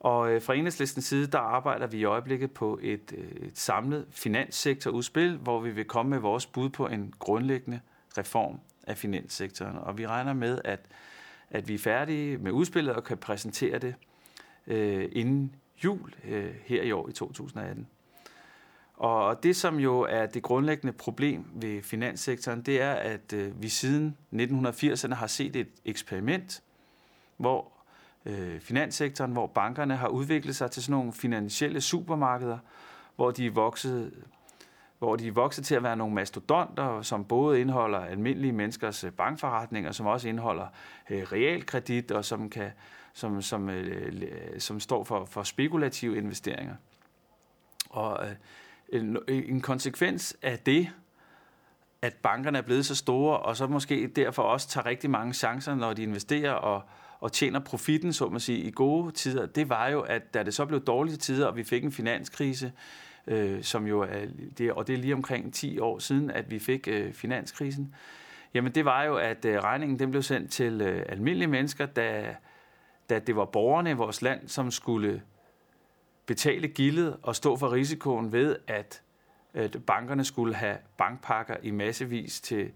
[0.00, 4.06] Og øh, fra enhedslistens side, der arbejder vi i øjeblikket på et, øh, et samlet
[4.10, 7.80] finanssektorudspil, hvor vi vil komme med vores bud på en grundlæggende
[8.18, 9.78] reform af finanssektoren.
[9.78, 10.80] Og vi regner med, at,
[11.50, 13.94] at vi er færdige med udspillet og kan præsentere det
[14.66, 17.86] øh, inden jul øh, her i år i 2018.
[18.94, 23.68] Og det, som jo er det grundlæggende problem ved finanssektoren, det er, at øh, vi
[23.68, 26.62] siden 1980'erne har set et eksperiment,
[27.36, 27.72] hvor
[28.26, 32.58] øh, finanssektoren, hvor bankerne har udviklet sig til sådan nogle finansielle supermarkeder,
[33.16, 34.12] hvor de er vokset
[35.00, 39.12] hvor de er vokset til at være nogle mastodonter, som både indeholder almindelige menneskers øh,
[39.12, 40.66] bankforretninger, som også indeholder
[41.10, 42.70] øh, realkredit, og som, kan,
[43.12, 46.74] som, som, øh, øh, som står for, for spekulative investeringer.
[47.90, 48.32] Og øh,
[49.00, 50.90] en, en konsekvens af det,
[52.02, 55.74] at bankerne er blevet så store, og så måske derfor også tager rigtig mange chancer,
[55.74, 56.82] når de investerer og,
[57.20, 60.54] og tjener profitten, så man sige, i gode tider, det var jo, at da det
[60.54, 62.72] så blev dårlige tider, og vi fik en finanskrise,
[63.26, 64.26] øh, som jo er,
[64.58, 67.94] det, og det er lige omkring 10 år siden, at vi fik øh, finanskrisen,
[68.54, 72.36] jamen det var jo, at øh, regningen den blev sendt til øh, almindelige mennesker, da,
[73.10, 75.22] da det var borgerne i vores land, som skulle
[76.26, 79.02] betale gildet og stå for risikoen ved, at,
[79.54, 82.70] at bankerne skulle have bankpakker i massevis til,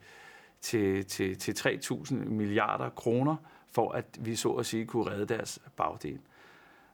[0.61, 3.37] til, til, til 3.000 milliarder kroner,
[3.75, 6.19] for at vi så at sige kunne redde deres bagdel.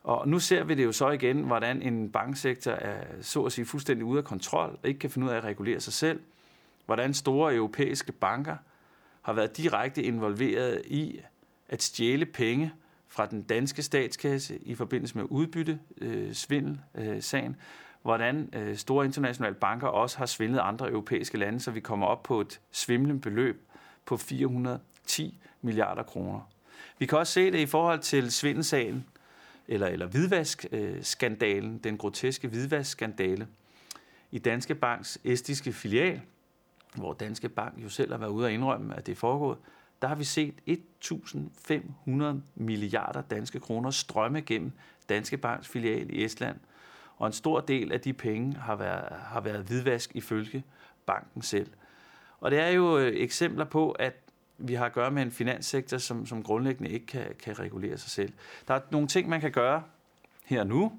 [0.02, 3.64] Og nu ser vi det jo så igen, hvordan en banksektor er så at sige
[3.64, 6.20] fuldstændig ude af kontrol og ikke kan finde ud af at regulere sig selv.
[6.86, 8.56] Hvordan store europæiske banker
[9.22, 11.20] har været direkte involveret i
[11.68, 12.72] at stjæle penge
[13.08, 17.56] fra den danske statskasse i forbindelse med udbytte, øh, svindel, øh, sagen,
[18.02, 22.22] hvordan øh, store internationale banker også har svindlet andre europæiske lande, så vi kommer op
[22.22, 23.66] på et svimlende beløb
[24.04, 26.40] på 410 milliarder kroner.
[26.98, 29.04] Vi kan også se det i forhold til svindelsagen,
[29.68, 33.46] eller, eller hvidvask-skandalen, den groteske hvidvaskskandale
[34.30, 36.20] i Danske Banks estiske filial,
[36.94, 39.58] hvor Danske Bank jo selv har været ude og indrømme, at det er foregået,
[40.02, 42.22] der har vi set 1.500
[42.54, 44.72] milliarder danske kroner strømme gennem
[45.08, 46.56] Danske Banks filial i Estland.
[47.16, 50.64] Og en stor del af de penge har været, har været hvidvask ifølge
[51.06, 51.70] banken selv.
[52.40, 54.14] Og det er jo øh, eksempler på, at
[54.60, 58.10] vi har at gøre med en finanssektor, som, som grundlæggende ikke kan, kan regulere sig
[58.10, 58.32] selv.
[58.68, 59.82] Der er nogle ting, man kan gøre
[60.44, 60.92] her nu,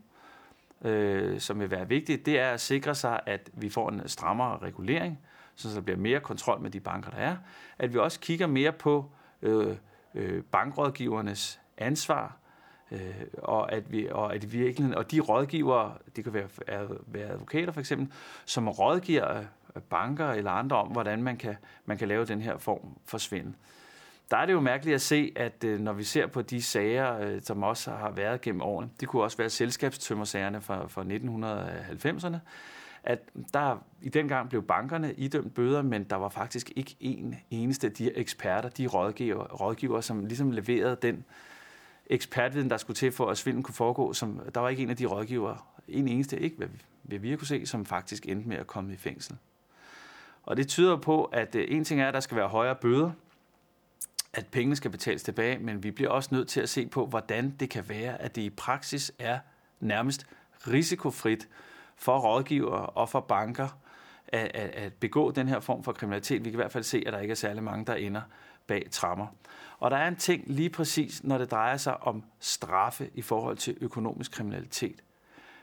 [0.85, 2.25] øh, som vil være vigtigt.
[2.25, 5.19] Det er at sikre sig, at vi får en strammere regulering,
[5.55, 7.37] så der bliver mere kontrol med de banker, der er.
[7.79, 9.75] At vi også kigger mere på øh,
[10.15, 12.37] øh, bankrådgivernes ansvar,
[12.91, 12.99] øh,
[13.37, 16.47] og at vi og at virkelig, og de rådgivere, det kan være,
[17.07, 18.13] være advokater for eksempel,
[18.45, 19.43] som rådgiver
[19.89, 21.55] banker eller andre om, hvordan man kan,
[21.85, 23.53] man kan lave den her form for svindel.
[24.31, 27.19] Der er det jo mærkeligt at se, at øh, når vi ser på de sager,
[27.19, 32.37] øh, som også har været gennem årene, det kunne også være selskabstømmersagerne fra, fra 1990'erne,
[33.03, 33.19] at
[33.53, 37.87] der i den gang blev bankerne idømt bøder, men der var faktisk ikke en eneste
[37.87, 41.25] af de eksperter, de rådgiver, rådgiver som ligesom leverede den
[42.05, 44.13] ekspertviden, der skulle til for, at svindlen kunne foregå.
[44.13, 45.57] Som, der var ikke en af de rådgivere,
[45.87, 46.67] en eneste ikke, hvad,
[47.01, 49.37] hvad vi kunne se, som faktisk endte med at komme i fængsel.
[50.43, 53.11] Og det tyder på, at øh, en ting er, at der skal være højere bøder,
[54.33, 57.55] at pengene skal betales tilbage, men vi bliver også nødt til at se på, hvordan
[57.59, 59.39] det kan være, at det i praksis er
[59.79, 60.27] nærmest
[60.67, 61.47] risikofrit
[61.95, 63.67] for rådgivere og for banker
[64.27, 66.45] at, at, at begå den her form for kriminalitet.
[66.45, 68.21] Vi kan i hvert fald se, at der ikke er særlig mange, der ender
[68.67, 69.27] bag trammer.
[69.79, 73.57] Og der er en ting lige præcis, når det drejer sig om straffe i forhold
[73.57, 75.03] til økonomisk kriminalitet.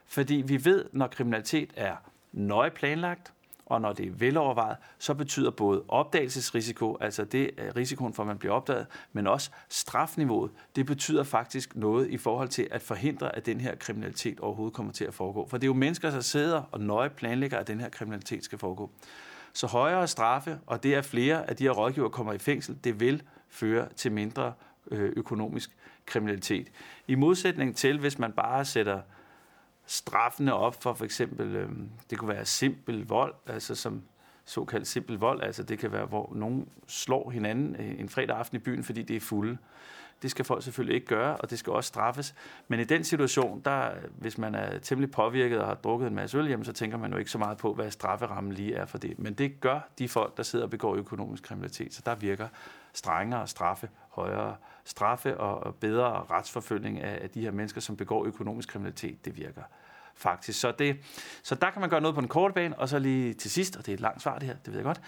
[0.07, 1.97] Fordi vi ved, når kriminalitet er
[2.33, 3.33] nøje planlagt,
[3.69, 8.27] og når det er velovervejet, så betyder både opdagelsesrisiko, altså det er risikoen for, at
[8.27, 13.37] man bliver opdaget, men også strafniveauet, det betyder faktisk noget i forhold til at forhindre,
[13.37, 15.47] at den her kriminalitet overhovedet kommer til at foregå.
[15.51, 18.59] For det er jo mennesker, der sidder og nøje planlægger, at den her kriminalitet skal
[18.59, 18.91] foregå.
[19.53, 23.01] Så højere straffe, og det er flere af de her rådgiver kommer i fængsel, det
[23.01, 24.53] vil føre til mindre
[24.91, 25.71] øh, økonomisk
[26.07, 26.69] kriminalitet.
[27.07, 29.01] I modsætning til, hvis man bare sætter
[29.89, 31.71] straffene op for for eksempel, øh,
[32.11, 34.03] det kunne være simpel vold, altså som
[34.45, 38.57] såkaldt simpel vold, altså det kan være, hvor nogen slår hinanden øh, en fredag aften
[38.57, 39.59] i byen, fordi det er fulde.
[40.23, 42.35] Det skal folk selvfølgelig ikke gøre, og det skal også straffes.
[42.69, 46.39] Men i den situation, der, hvis man er temmelig påvirket og har drukket en masse
[46.39, 48.99] øl, jamen, så tænker man jo ikke så meget på, hvad strafferammen lige er for
[48.99, 49.19] det.
[49.19, 51.95] Men det gør de folk, der sidder og begår økonomisk kriminalitet.
[51.95, 52.49] Så der virker
[52.93, 54.57] strengere straffe, højere
[54.89, 59.25] straffe og bedre retsforfølgning af de her mennesker, som begår økonomisk kriminalitet.
[59.25, 59.63] Det virker
[60.15, 60.61] faktisk.
[60.61, 60.97] Så, det,
[61.43, 63.77] så der kan man gøre noget på den korte bane, og så lige til sidst,
[63.77, 65.01] og det er et langt svar det her, det ved jeg godt,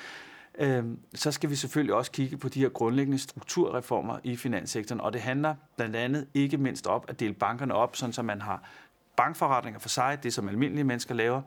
[0.58, 5.12] øh, så skal vi selvfølgelig også kigge på de her grundlæggende strukturreformer i finanssektoren, og
[5.12, 8.62] det handler blandt andet ikke mindst op at dele bankerne op, sådan så man har
[9.16, 11.42] bankforretninger for sig, det som almindelige mennesker laver,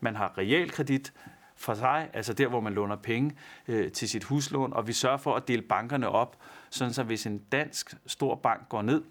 [0.00, 1.12] man har realkredit
[1.56, 3.36] for sig, altså der, hvor man låner penge
[3.68, 6.36] øh, til sit huslån, og vi sørger for at dele bankerne op,
[6.70, 9.02] sådan så hvis en dansk stor bank går ned,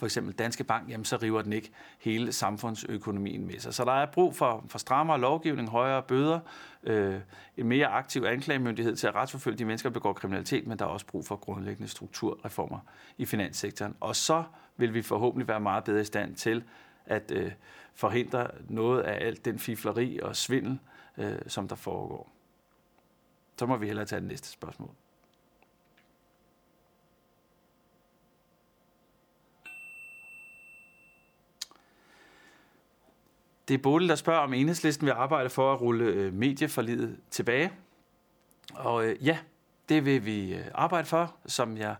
[0.00, 3.74] for eksempel Danske Bank, jamen så river den ikke hele samfundsøkonomien med sig.
[3.74, 6.40] Så der er brug for, for strammere lovgivning, højere bøder,
[6.82, 7.20] øh,
[7.56, 10.88] en mere aktiv anklagemyndighed til at retsforfølge de mennesker, der begår kriminalitet, men der er
[10.88, 12.78] også brug for grundlæggende strukturreformer
[13.18, 13.96] i finanssektoren.
[14.00, 14.44] Og så
[14.76, 16.64] vil vi forhåbentlig være meget bedre i stand til
[17.06, 17.52] at øh,
[17.94, 20.78] forhindre noget af alt den fifleri og svindel,
[21.18, 22.32] øh, som der foregår.
[23.58, 24.90] Så må vi hellere tage det næste spørgsmål.
[33.70, 37.72] Det er Bodil, der spørger, om enhedslisten vil arbejde for at rulle øh, medieforlidet tilbage.
[38.74, 39.38] Og øh, ja,
[39.88, 41.94] det vil vi øh, arbejde for, som jeg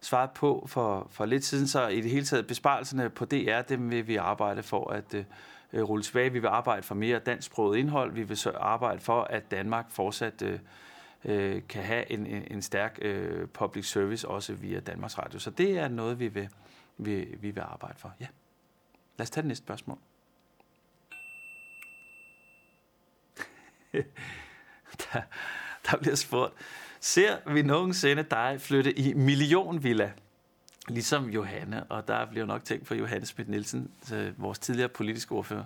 [0.00, 1.68] svarede på for, for lidt siden.
[1.68, 5.24] Så i det hele taget besparelserne på DR, dem vil vi arbejde for at øh,
[5.72, 6.32] øh, rulle tilbage.
[6.32, 8.12] Vi vil arbejde for mere dansksproget indhold.
[8.12, 10.60] Vi vil så arbejde for, at Danmark fortsat
[11.24, 15.38] øh, kan have en, en, en stærk øh, public service, også via Danmarks Radio.
[15.38, 16.48] Så det er noget, vi vil,
[16.98, 18.12] vi, vi vil arbejde for.
[18.20, 18.26] Ja.
[19.18, 19.98] Lad os tage det næste spørgsmål.
[25.02, 25.22] der,
[25.90, 26.54] der bliver spurgt,
[27.00, 30.12] ser vi nogensinde dig flytte i millionvilla?
[30.88, 35.32] Ligesom Johanne, og der bliver nok tænkt på Johanne Schmidt Nielsen, øh, vores tidligere politiske
[35.32, 35.64] ordfører.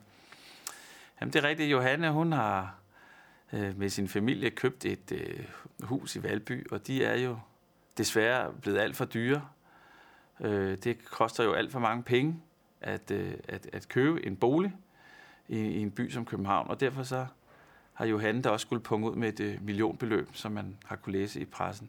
[1.21, 2.75] Jamen det er rigtigt, Johanne hun har
[3.53, 5.45] øh, med sin familie købt et øh,
[5.83, 7.39] hus i Valby, og de er jo
[7.99, 9.49] desværre blevet alt for dyre.
[10.41, 12.41] Øh, det koster jo alt for mange penge
[12.81, 14.73] at, øh, at, at købe en bolig
[15.49, 17.27] i, i en by som København, og derfor så
[17.97, 21.13] har Johanne der også skulle punge ud med et øh, millionbeløb, som man har kunne
[21.13, 21.89] læse i pressen.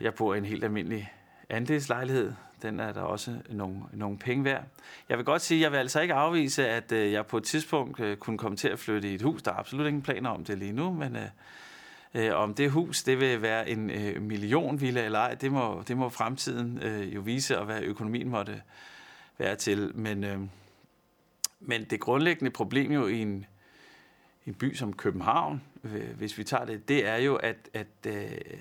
[0.00, 1.12] Jeg bor i en helt almindelig
[1.48, 2.32] andelslejlighed.
[2.62, 4.64] Den er der også nogle, nogle penge værd.
[5.08, 7.44] Jeg vil godt sige, at jeg vil altså ikke afvise, at øh, jeg på et
[7.44, 9.42] tidspunkt øh, kunne komme til at flytte i et hus.
[9.42, 11.16] Der er absolut ingen planer om det lige nu, men
[12.14, 15.96] øh, om det hus det vil være en øh, millionvilla eller ej, det må, det
[15.96, 18.62] må fremtiden øh, jo vise, og hvad økonomien måtte
[19.38, 19.92] være til.
[19.94, 20.40] Men, øh,
[21.60, 23.46] men det grundlæggende problem jo i en
[24.48, 28.14] en by som København, øh, hvis vi tager det, det er jo, at, at, øh,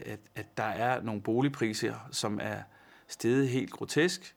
[0.05, 2.57] at, at der er nogle boligpriser, som er
[3.07, 4.35] steget helt grotesk,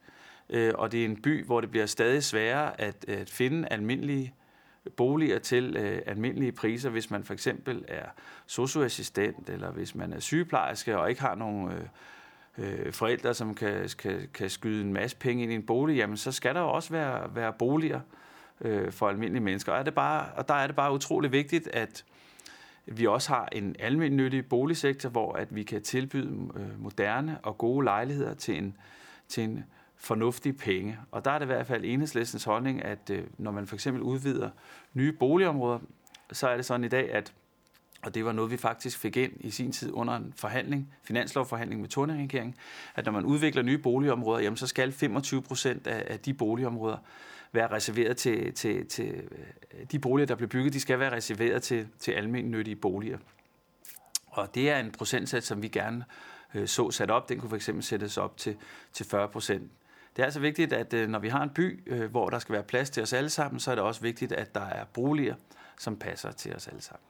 [0.51, 4.35] øh, og det er en by, hvor det bliver stadig sværere at, at finde almindelige
[4.97, 8.07] boliger til øh, almindelige priser, hvis man for eksempel er
[8.47, 11.87] socioassistent, eller hvis man er sygeplejerske og ikke har nogen øh,
[12.59, 16.17] øh, forældre, som kan, kan, kan skyde en masse penge ind i en bolig, jamen
[16.17, 18.01] så skal der jo også være, være boliger,
[18.61, 19.73] øh, for almindelige mennesker.
[19.73, 22.05] Og, er det bare, og der er det bare utrolig vigtigt, at
[22.87, 27.85] vi også har en almindelig boligsektor, hvor at vi kan tilbyde øh, moderne og gode
[27.85, 28.77] lejligheder til en,
[29.29, 29.65] til en
[29.97, 30.99] fornuftig penge.
[31.11, 34.03] Og der er det i hvert fald enhedslæstens holdning, at øh, når man for eksempel
[34.03, 34.51] udvider
[34.95, 35.79] nye boligområder,
[36.33, 37.33] så er det sådan i dag, at
[38.03, 41.81] og det var noget, vi faktisk fik ind i sin tid under en forhandling, finanslovforhandling
[41.81, 42.55] med Torning-regeringen,
[42.95, 46.97] at når man udvikler nye boligområder, jamen, så skal 25 procent af, af de boligområder
[47.53, 51.63] være reserveret til, til, til øh, de boliger, der bliver bygget, de skal være reserveret
[51.63, 53.19] til, til almennyttige boliger.
[54.27, 56.05] Og det er en procentsats, som vi gerne
[56.55, 57.29] øh, så sat op.
[57.29, 58.57] Den kunne fx sættes op til,
[58.93, 59.71] til 40 procent.
[60.17, 62.53] Det er altså vigtigt, at øh, når vi har en by, øh, hvor der skal
[62.53, 65.35] være plads til os alle sammen, så er det også vigtigt, at der er boliger,
[65.79, 67.05] som passer til os alle sammen.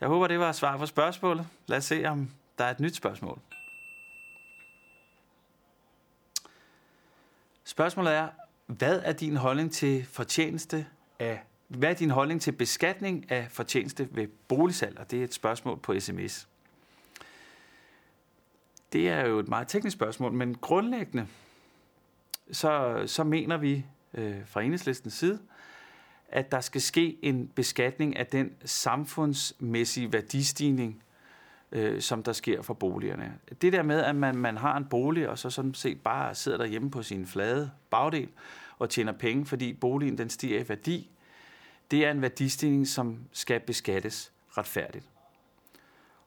[0.00, 1.46] Jeg håber, det var svar på spørgsmålet.
[1.66, 3.40] Lad os se, om der er et nyt spørgsmål.
[7.68, 8.28] Spørgsmålet er,
[8.66, 10.86] hvad er din holdning til fortjeneste
[11.18, 14.98] af hvad er din holdning til beskatning af fortjeneste ved boligsalg?
[14.98, 16.48] Og det er et spørgsmål på sms.
[18.92, 21.26] Det er jo et meget teknisk spørgsmål, men grundlæggende
[22.52, 25.38] så, så mener vi øh, fra enhedslistens side,
[26.28, 31.02] at der skal ske en beskatning af den samfundsmæssige værdistigning,
[31.76, 33.38] øh, som der sker for boligerne.
[33.62, 36.58] Det der med, at man, man har en bolig, og så sådan set bare sidder
[36.58, 38.28] derhjemme på sin flade bagdel
[38.78, 41.10] og tjener penge, fordi boligen den stiger i værdi,
[41.90, 45.04] det er en værdistigning, som skal beskattes retfærdigt.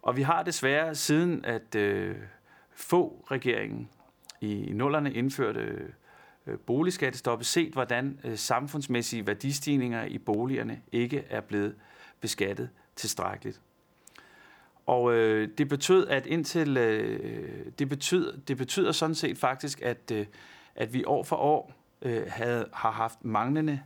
[0.01, 2.15] Og vi har desværre siden, at øh,
[2.71, 3.89] få regeringen
[4.41, 5.91] i nullerne indførte
[6.47, 11.75] øh, boligskattestoppet, set hvordan øh, samfundsmæssige værdistigninger i boligerne ikke er blevet
[12.21, 13.61] beskattet tilstrækkeligt.
[14.89, 20.11] Og øh, det betød, at indtil øh, det betyder det betyder sådan set faktisk, at
[20.11, 20.25] øh,
[20.75, 23.81] at vi år for år øh, havde, har haft manglende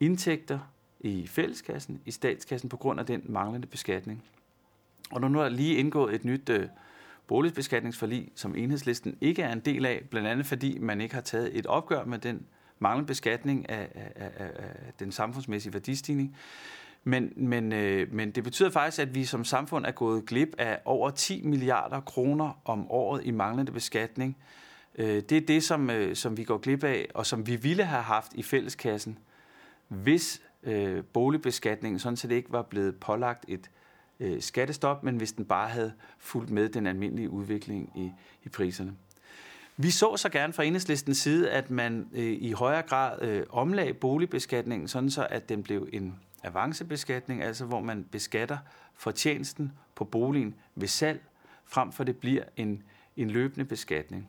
[0.00, 0.58] indtægter
[1.00, 4.24] i fælleskassen, i statskassen på grund af den manglende beskatning.
[5.10, 6.68] Og nu er der lige indgået et nyt øh,
[7.26, 11.58] boligbeskatningsforlig, som enhedslisten ikke er en del af, blandt andet fordi man ikke har taget
[11.58, 12.46] et opgør med den
[12.78, 16.36] manglende beskatning af, af, af, af den samfundsmæssige værdistigning.
[17.04, 20.80] Men, men, øh, men det betyder faktisk, at vi som samfund er gået glip af
[20.84, 24.36] over 10 milliarder kroner om året i manglende beskatning.
[24.98, 27.84] Øh, det er det, som, øh, som vi går glip af, og som vi ville
[27.84, 29.18] have haft i fælleskassen,
[29.88, 33.70] hvis øh, boligbeskatningen sådan set ikke var blevet pålagt et
[34.20, 38.12] øh, skattestop, men hvis den bare havde fulgt med den almindelige udvikling i,
[38.44, 38.92] i priserne.
[39.76, 43.96] Vi så så gerne fra enhedslistens side, at man øh, i højere grad øh, omlag
[43.96, 48.58] boligbeskatningen, sådan så at den blev en avancebeskatning, altså hvor man beskatter
[48.94, 51.20] fortjenesten på boligen ved salg,
[51.64, 52.82] frem for det bliver en,
[53.16, 54.28] en løbende beskatning.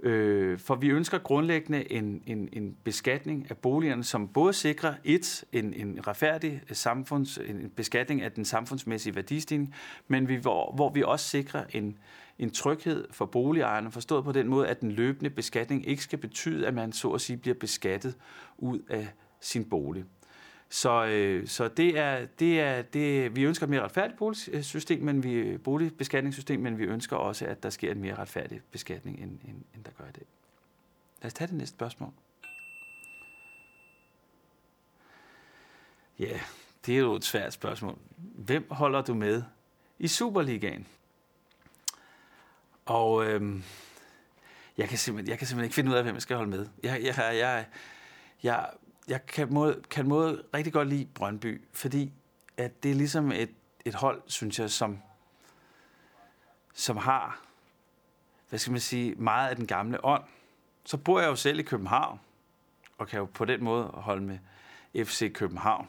[0.00, 5.44] Øh, for vi ønsker grundlæggende en, en, en beskatning af boligerne, som både sikrer et,
[5.52, 9.74] en, en retfærdig samfunds, en beskatning af den samfundsmæssige værdistigning,
[10.08, 11.98] men vi, hvor, hvor vi også sikrer en,
[12.38, 16.66] en tryghed for boligejerne, forstået på den måde, at den løbende beskatning ikke skal betyde,
[16.66, 18.16] at man så at sige bliver beskattet
[18.58, 19.08] ud af
[19.40, 20.04] sin bolig.
[20.74, 25.22] Så, øh, så det er, det er, det, vi ønsker et mere retfærdigt boligsystem, men
[25.22, 29.62] vi, boligbeskatningssystem, men vi ønsker også, at der sker en mere retfærdig beskatning, end, end,
[29.74, 30.26] end der gør i dag.
[31.22, 32.12] Lad os tage det næste spørgsmål.
[36.18, 36.40] Ja,
[36.86, 37.98] det er jo et svært spørgsmål.
[38.16, 39.42] Hvem holder du med
[39.98, 40.86] i Superligaen?
[42.84, 43.64] Og øhm,
[44.78, 46.66] jeg, kan simpelthen, jeg kan simpelthen ikke finde ud af, hvem jeg skal holde med.
[46.82, 47.66] Jeg, jeg, jeg,
[48.42, 48.70] jeg,
[49.08, 52.12] jeg kan måde, kan måde rigtig godt lide Brøndby, fordi
[52.56, 53.50] at det er ligesom et,
[53.84, 54.98] et hold, synes jeg, som,
[56.74, 57.40] som har,
[58.48, 60.22] hvad skal man sige, meget af den gamle ånd.
[60.84, 62.20] Så bor jeg jo selv i København,
[62.98, 64.38] og kan jo på den måde holde med
[65.04, 65.88] FC København.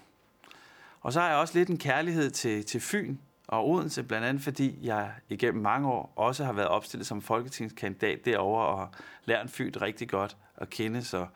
[1.02, 4.44] Og så har jeg også lidt en kærlighed til, til Fyn og Odense, blandt andet
[4.44, 8.90] fordi jeg igennem mange år også har været opstillet som folketingskandidat derovre og
[9.26, 11.04] lært Fyn rigtig godt at kende.
[11.04, 11.28] Så,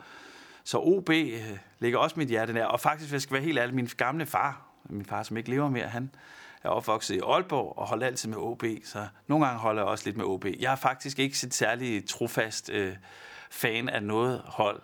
[0.70, 2.66] så OB øh, ligger også mit hjerte der.
[2.66, 5.50] Og faktisk, hvis jeg skal være helt ærlig, min gamle far, min far, som ikke
[5.50, 6.12] lever mere, han
[6.64, 10.06] er opvokset i Aalborg og holder altid med OB, så nogle gange holder jeg også
[10.06, 10.46] lidt med OB.
[10.46, 12.96] Jeg er faktisk ikke så særlig trofast øh,
[13.50, 14.82] fan af noget hold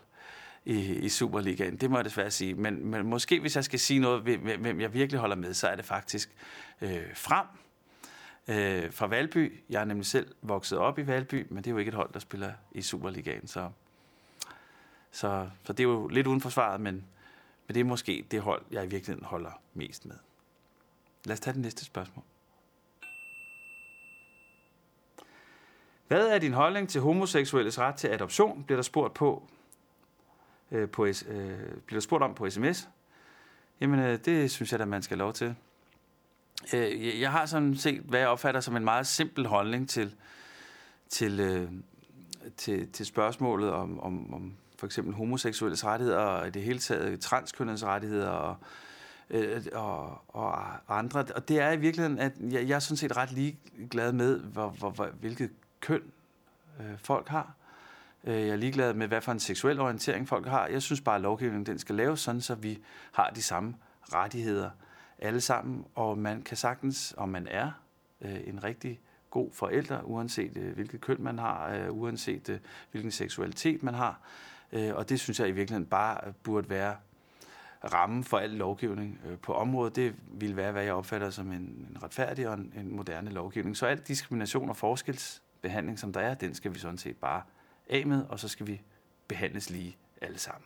[0.66, 1.78] i, i Superligaen.
[1.78, 2.54] Det må jeg desværre sige.
[2.54, 5.76] Men, men måske, hvis jeg skal sige noget, hvem jeg virkelig holder med, så er
[5.76, 6.30] det faktisk
[6.82, 7.46] øh, Frem
[8.48, 9.54] øh, fra Valby.
[9.70, 12.14] Jeg er nemlig selv vokset op i Valby, men det er jo ikke et hold,
[12.14, 13.70] der spiller i Superligaen, så
[15.16, 16.94] så, så det er jo lidt uden for svaret, men,
[17.68, 20.16] men det er måske det hold, jeg i virkeligheden holder mest med.
[21.26, 22.24] Lad os tage det næste spørgsmål.
[26.08, 28.64] Hvad er din holdning til homoseksuelles ret til adoption?
[28.64, 29.48] Bliver der spurgt på,
[30.72, 32.90] øh, på øh, bliver der spurgt om på sms?
[33.82, 35.56] Jamen, øh, det synes jeg, at man skal lov til.
[36.74, 40.16] Øh, jeg har sådan set, hvad jeg opfatter som en meget simpel holdning til,
[41.10, 41.72] til, øh,
[42.58, 47.20] til, til spørgsmålet om, om, om for eksempel homoseksuelles rettigheder, og i det hele taget
[47.20, 48.56] transkønnets rettigheder, og,
[49.30, 51.26] øh, og, og andre.
[51.36, 54.70] Og det er i virkeligheden, at jeg, jeg er sådan set ret ligeglad med, hvor,
[54.70, 55.50] hvor, hvor, hvilket
[55.80, 56.02] køn
[56.80, 57.54] øh, folk har.
[58.24, 60.68] Øh, jeg er ligeglad med, hvad for en seksuel orientering folk har.
[60.68, 62.80] Jeg synes bare, at lovgivningen den skal laves sådan, så vi
[63.12, 63.76] har de samme
[64.14, 64.70] rettigheder
[65.20, 67.72] alle sammen, og man kan sagtens, om man er
[68.22, 69.00] øh, en rigtig
[69.30, 72.60] god forælder, uanset øh, hvilket køn man har, øh, uanset øh,
[72.92, 74.20] hvilken seksualitet man har,
[74.72, 76.96] Øh, og det synes jeg i virkeligheden bare burde være
[77.94, 79.96] rammen for al lovgivning øh, på området.
[79.96, 83.78] Det vil være, hvad jeg opfatter som en, en retfærdig og en, en moderne lovgivning.
[83.78, 87.42] Så al diskrimination og forskelsbehandling, som der er, den skal vi sådan set bare
[87.90, 88.82] af med, og så skal vi
[89.28, 90.66] behandles lige alle sammen.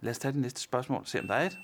[0.00, 1.58] Lad os tage det næste spørgsmål, se om der er et.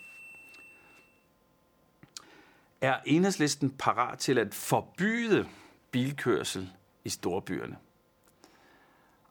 [2.81, 5.49] Er enhedslisten parat til at forbyde
[5.91, 6.71] bilkørsel
[7.05, 7.77] i storbyerne?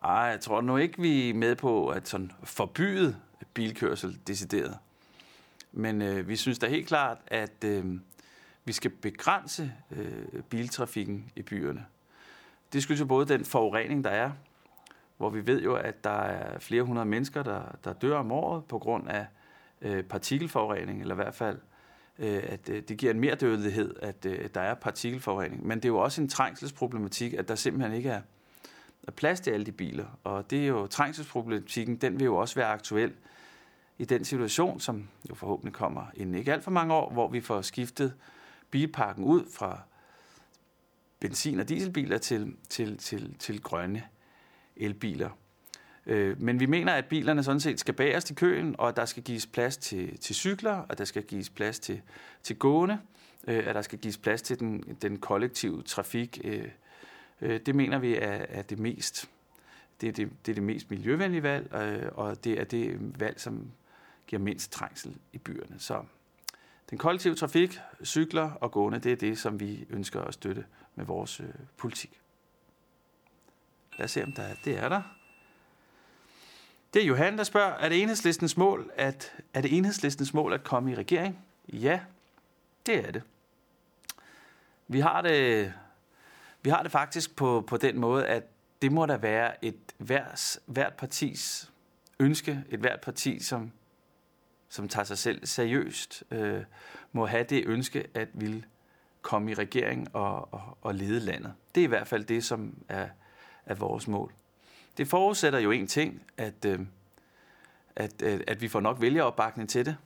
[0.04, 3.18] Ej, jeg tror nu ikke, vi er med på at sådan forbyde
[3.54, 4.78] bilkørsel decideret.
[5.72, 7.86] Men øh, vi synes da helt klart, at øh,
[8.66, 11.86] vi skal begrænse øh, biltrafikken i byerne.
[12.74, 14.32] Det skyldes jo både den forurening, der er,
[15.18, 18.66] hvor vi ved jo, at der er flere hundrede mennesker, der, der dør om året
[18.66, 19.26] på grund af
[19.82, 21.60] øh, partikelforurening, eller i hvert fald
[22.20, 25.68] øh, at øh, det giver en mere dødelighed, at øh, der er partikelforurening.
[25.68, 28.22] Men det er jo også en trængselsproblematik, at der simpelthen ikke er,
[29.08, 30.20] er plads til alle de biler.
[30.24, 33.14] Og det er jo trængselsproblematikken, den vil jo også være aktuel
[33.98, 37.42] i den situation, som jo forhåbentlig kommer inden ikke alt for mange år, hvor vi
[37.42, 38.14] får skiftet
[38.72, 39.82] bilparken ud fra
[41.20, 44.04] benzin- og dieselbiler til, til, til, til grønne
[44.76, 45.30] elbiler.
[46.06, 49.06] Øh, men vi mener, at bilerne sådan set skal bagerst i køen, og at der
[49.06, 52.02] skal gives plads til, til cykler, og der skal gives plads til,
[52.44, 53.00] til gående,
[53.48, 56.42] øh, at der skal gives plads til den, den kollektive trafik.
[56.44, 56.68] Øh,
[57.44, 59.30] Øh, det mener vi er, er det mest
[60.04, 63.40] det er det, det er det mest miljøvenlige valg, øh, og det er det valg,
[63.40, 63.72] som
[64.28, 65.80] giver mindst trængsel i byerne.
[65.80, 66.04] Så
[66.90, 70.66] den kollektive trafik, cykler og gående, det er det, som vi ønsker at støtte
[70.96, 72.22] med vores øh, politik.
[73.98, 74.56] Lad os se, om der er.
[74.66, 75.02] Det er der.
[76.94, 80.64] Det er Johan, der spørger, er det enhedslistens mål at, er det enhedslistens mål at
[80.64, 81.46] komme i regering?
[81.74, 82.00] Ja,
[82.86, 83.24] det er det.
[84.88, 85.74] Vi har det,
[86.64, 88.44] vi har det faktisk på, på den måde, at
[88.82, 91.72] det må da være et hvert, hvert partis
[92.20, 93.72] ønske, et hvert parti, som,
[94.70, 96.64] som tager sig selv seriøst, øh,
[97.12, 98.64] må have det ønske at ville
[99.22, 101.54] komme i regering og, og, og lede landet.
[101.76, 103.08] Det er i hvert fald det, som er,
[103.66, 104.34] er vores mål.
[104.98, 106.80] Det forudsætter jo en ting, at, øh,
[107.96, 109.98] at, at, at vi får nok vælgeropbakning til det.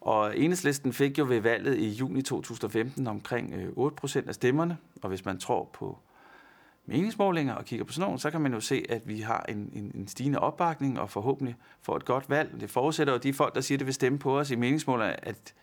[0.00, 4.78] Og enhedslisten fik jo ved valget i juni 2015 omkring øh, 8 procent af stemmerne,
[5.02, 5.98] og hvis man tror på
[6.86, 9.70] meningsmålinger og kigger på sådan nogle, så kan man jo se, at vi har en,
[9.72, 12.60] en, en stigende opbakning og forhåbentlig får et godt valg.
[12.60, 15.16] Det forudsætter jo de folk, der siger, at det vil stemme på os i meningsmålinger,
[15.22, 15.54] at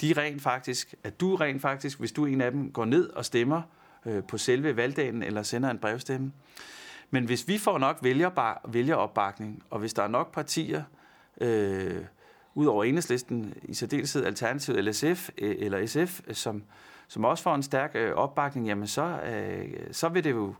[0.00, 3.08] de rent faktisk, at du rent faktisk, hvis du er en af dem, går ned
[3.08, 3.62] og stemmer
[4.06, 6.32] øh, på selve valgdagen eller sender en brevstemme.
[7.10, 10.82] Men hvis vi får nok vælger, vælgeropbakning, og hvis der er nok partier,
[11.40, 12.04] øh,
[12.54, 16.62] ud over enhedslisten, i særdeleshed Alternativet LSF, eh, eller SF eh, som,
[17.08, 19.18] som også får en stærk eh, opbakning, jamen så,
[19.92, 20.54] så vil det jo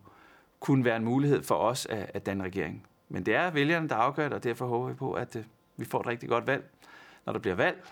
[0.60, 2.86] kunne være en mulighed for os at, at danne regering.
[3.08, 5.36] Men det er vælgerne, der afgør det, og derfor håber vi på, at
[5.76, 6.70] vi får et rigtig godt valg,
[7.26, 7.84] når der bliver valg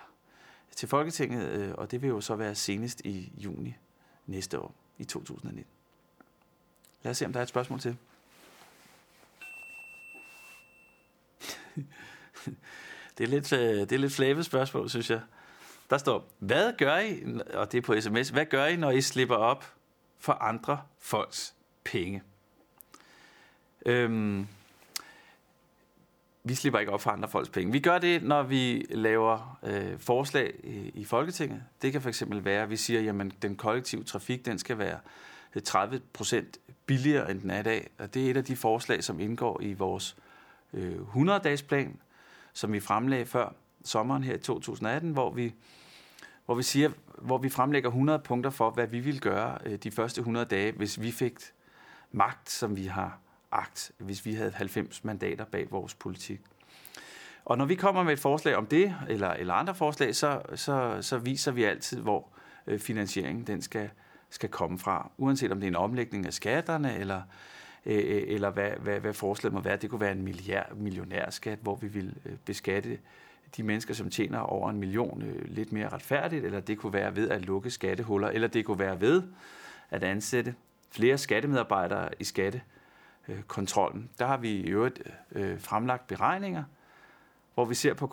[0.76, 3.76] til Folketinget, og det vil jo så være senest i juni
[4.26, 5.64] næste år, i 2019.
[7.02, 7.96] Lad os se, om der er et spørgsmål til
[13.20, 15.20] det er lidt, øh, det er lidt flæve spørgsmål, synes jeg.
[15.90, 17.22] Der står, hvad gør I,
[17.54, 19.74] og det er på sms, hvad gør I, når I slipper op
[20.18, 21.54] for andre folks
[21.84, 22.22] penge?
[23.86, 24.46] Øhm,
[26.44, 27.72] vi slipper ikke op for andre folks penge.
[27.72, 31.62] Vi gør det, når vi laver øh, forslag i, i Folketinget.
[31.82, 34.98] Det kan fx være, at vi siger, at den kollektive trafik den skal være
[35.54, 37.90] øh, 30 procent billigere, end den er i dag.
[37.98, 40.16] Og det er et af de forslag, som indgår i vores
[40.72, 42.00] øh, 100-dages plan,
[42.52, 45.54] som vi fremlagde før sommeren her i 2018, hvor vi,
[46.44, 49.90] hvor vi, siger, hvor vi fremlægger 100 punkter for, hvad vi ville gøre øh, de
[49.90, 51.34] første 100 dage, hvis vi fik
[52.12, 53.18] magt, som vi har
[53.52, 56.40] agt, hvis vi havde 90 mandater bag vores politik.
[57.44, 60.98] Og når vi kommer med et forslag om det, eller, eller andre forslag, så, så,
[61.00, 62.28] så viser vi altid, hvor
[62.66, 63.90] øh, finansieringen den skal,
[64.30, 65.10] skal komme fra.
[65.18, 67.22] Uanset om det er en omlægning af skatterne, eller,
[67.86, 69.76] Øh, øh, eller hvad, hvad, hvad forslaget må være.
[69.76, 72.98] Det kunne være en milliard, millionærskat, hvor vi vil øh, beskatte
[73.56, 77.16] de mennesker, som tjener over en million øh, lidt mere retfærdigt, eller det kunne være
[77.16, 79.22] ved at lukke skattehuller, eller det kunne være ved
[79.90, 80.54] at ansætte
[80.90, 84.10] flere skattemedarbejdere i skattekontrollen.
[84.18, 85.02] Der har vi i øvrigt
[85.32, 86.64] øh, fremlagt beregninger,
[87.54, 88.06] hvor vi ser på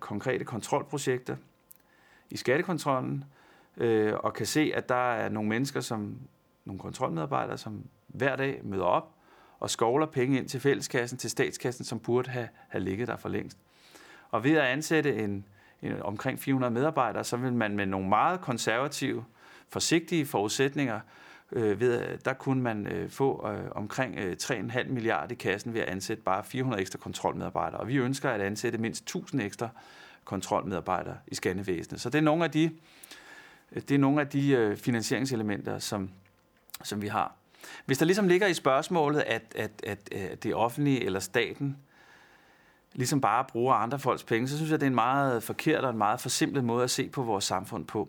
[0.00, 1.36] konkrete kontrolprojekter
[2.30, 3.24] i skattekontrollen,
[3.76, 6.18] øh, og kan se, at der er nogle mennesker, som
[6.64, 7.84] nogle kontrolmedarbejdere, som
[8.14, 9.14] hver dag møder op
[9.60, 13.28] og skovler penge ind til fælleskassen, til statskassen, som burde have, have ligget der for
[13.28, 13.58] længst.
[14.30, 15.44] Og ved at ansætte en,
[15.82, 19.24] en, omkring 400 medarbejdere, så vil man med nogle meget konservative,
[19.68, 21.00] forsigtige forudsætninger
[21.52, 25.74] øh, ved, øh, der kunne man øh, få øh, omkring øh, 3,5 milliarder i kassen
[25.74, 27.80] ved at ansætte bare 400 ekstra kontrolmedarbejdere.
[27.80, 29.68] Og vi ønsker at ansætte mindst 1000 ekstra
[30.24, 32.00] kontrolmedarbejdere i skattevæsenet.
[32.00, 32.70] Så det er nogle af de,
[33.74, 36.10] det er nogle af de øh, finansieringselementer, som,
[36.82, 37.36] som vi har.
[37.86, 41.76] Hvis der ligesom ligger i spørgsmålet, at, at, at, at det offentlige eller staten
[42.92, 45.90] ligesom bare bruger andre folks penge, så synes jeg, det er en meget forkert og
[45.90, 48.08] en meget forsimplet måde at se på vores samfund på.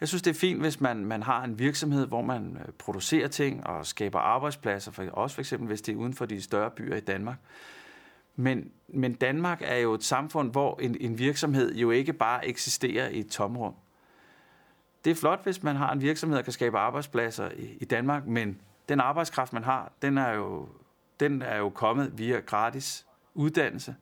[0.00, 3.28] Jeg synes, det er fint, hvis man, man har en virksomhed, hvor man øh, producerer
[3.28, 6.70] ting og skaber arbejdspladser, for, også for eksempel hvis det er uden for de større
[6.70, 7.36] byer i Danmark.
[8.36, 13.08] Men, men Danmark er jo et samfund, hvor en, en virksomhed jo ikke bare eksisterer
[13.08, 13.74] i et tomrum.
[15.04, 18.26] Det er flot, hvis man har en virksomhed, der kan skabe arbejdspladser i, i Danmark,
[18.26, 20.68] men den arbejdskraft, man har, den er, jo,
[21.20, 23.96] den er jo kommet via gratis uddannelse.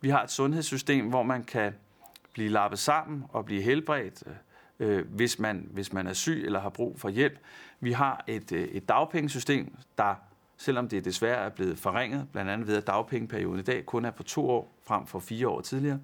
[0.00, 1.74] Vi har et sundhedssystem, hvor man kan
[2.32, 4.22] blive lappet sammen og blive helbredt,
[4.78, 7.38] øh, hvis, man, hvis man er syg eller har brug for hjælp.
[7.80, 10.14] Vi har et, øh, et dagpengesystem, der,
[10.56, 14.10] selvom det desværre er blevet forringet, blandt andet ved at dagpengeperioden i dag kun er
[14.10, 16.00] på to år frem for fire år tidligere.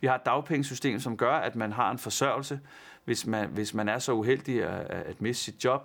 [0.00, 2.60] Vi har et dagpengesystem, som gør, at man har en forsørgelse,
[3.04, 5.82] hvis man, hvis man er så uheldig at, at miste sit job.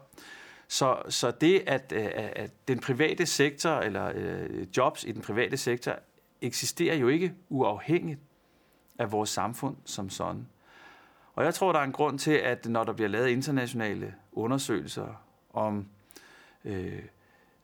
[0.68, 5.58] Så, så det, øh, at, at den private sektor, eller øh, jobs i den private
[5.58, 5.94] sektor,
[6.42, 8.20] eksisterer jo ikke uafhængigt
[9.00, 10.48] af vores samfund som sådan.
[11.34, 15.24] Og jeg tror, der er en grund til, at når der bliver lavet internationale undersøgelser
[15.54, 15.88] om
[16.66, 17.02] øh,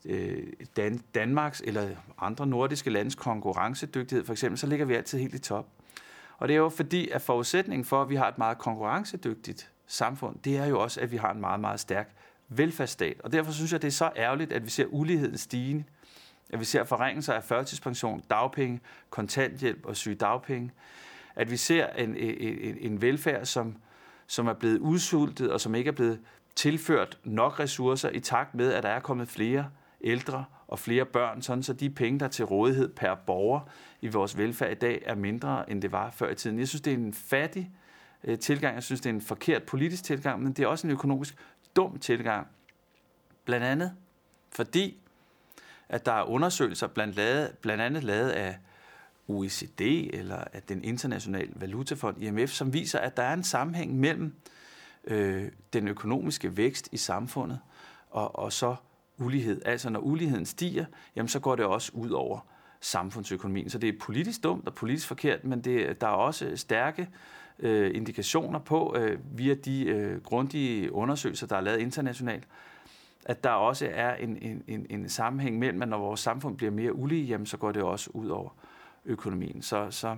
[0.05, 0.43] øh,
[0.77, 5.39] Dan- Danmarks eller andre nordiske landes konkurrencedygtighed, for eksempel, så ligger vi altid helt i
[5.39, 5.67] top.
[6.41, 10.35] Og det er jo fordi, at forudsætningen for, at vi har et meget konkurrencedygtigt samfund,
[10.43, 12.15] det er jo også, at vi har en meget, meget stærk
[12.49, 13.21] velfærdsstat.
[13.23, 15.85] Og derfor synes jeg, det er så ærgerligt, at vi ser uligheden stige,
[16.49, 18.79] at vi ser forringelser af førtidspension, dagpenge,
[19.09, 20.71] kontanthjælp og sygedagpenge,
[21.35, 23.75] at vi ser en, en, en velfærd, som,
[24.27, 26.19] som er blevet udsultet og som ikke er blevet
[26.55, 29.69] tilført nok ressourcer i takt med, at der er kommet flere
[30.03, 33.59] ældre og flere børn, sådan så de penge, der er til rådighed per borger
[34.01, 36.59] i vores velfærd i dag, er mindre, end det var før i tiden.
[36.59, 37.71] Jeg synes, det er en fattig
[38.23, 38.75] øh, tilgang.
[38.75, 41.35] Jeg synes, det er en forkert politisk tilgang, men det er også en økonomisk
[41.75, 42.47] dum tilgang.
[43.45, 43.93] Blandt andet
[44.51, 45.01] fordi,
[45.89, 48.57] at der er undersøgelser blandt, lavet, blandt andet lavet af
[49.27, 49.81] OECD
[50.13, 54.35] eller af den internationale valutafond IMF, som viser, at der er en sammenhæng mellem
[55.03, 57.59] øh, den økonomiske vækst i samfundet
[58.09, 58.75] og, og så
[59.21, 59.61] ulighed.
[59.65, 62.39] Altså når uligheden stiger, jamen så går det også ud over
[62.79, 63.69] samfundsøkonomien.
[63.69, 67.09] Så det er politisk dumt og politisk forkert, men det, der er også stærke
[67.59, 72.43] øh, indikationer på, øh, via de øh, grundige undersøgelser, der er lavet internationalt,
[73.25, 76.71] at der også er en, en, en, en sammenhæng mellem, at når vores samfund bliver
[76.71, 78.49] mere ulige, jamen, så går det også ud over
[79.05, 79.61] økonomien.
[79.61, 80.17] Så, så,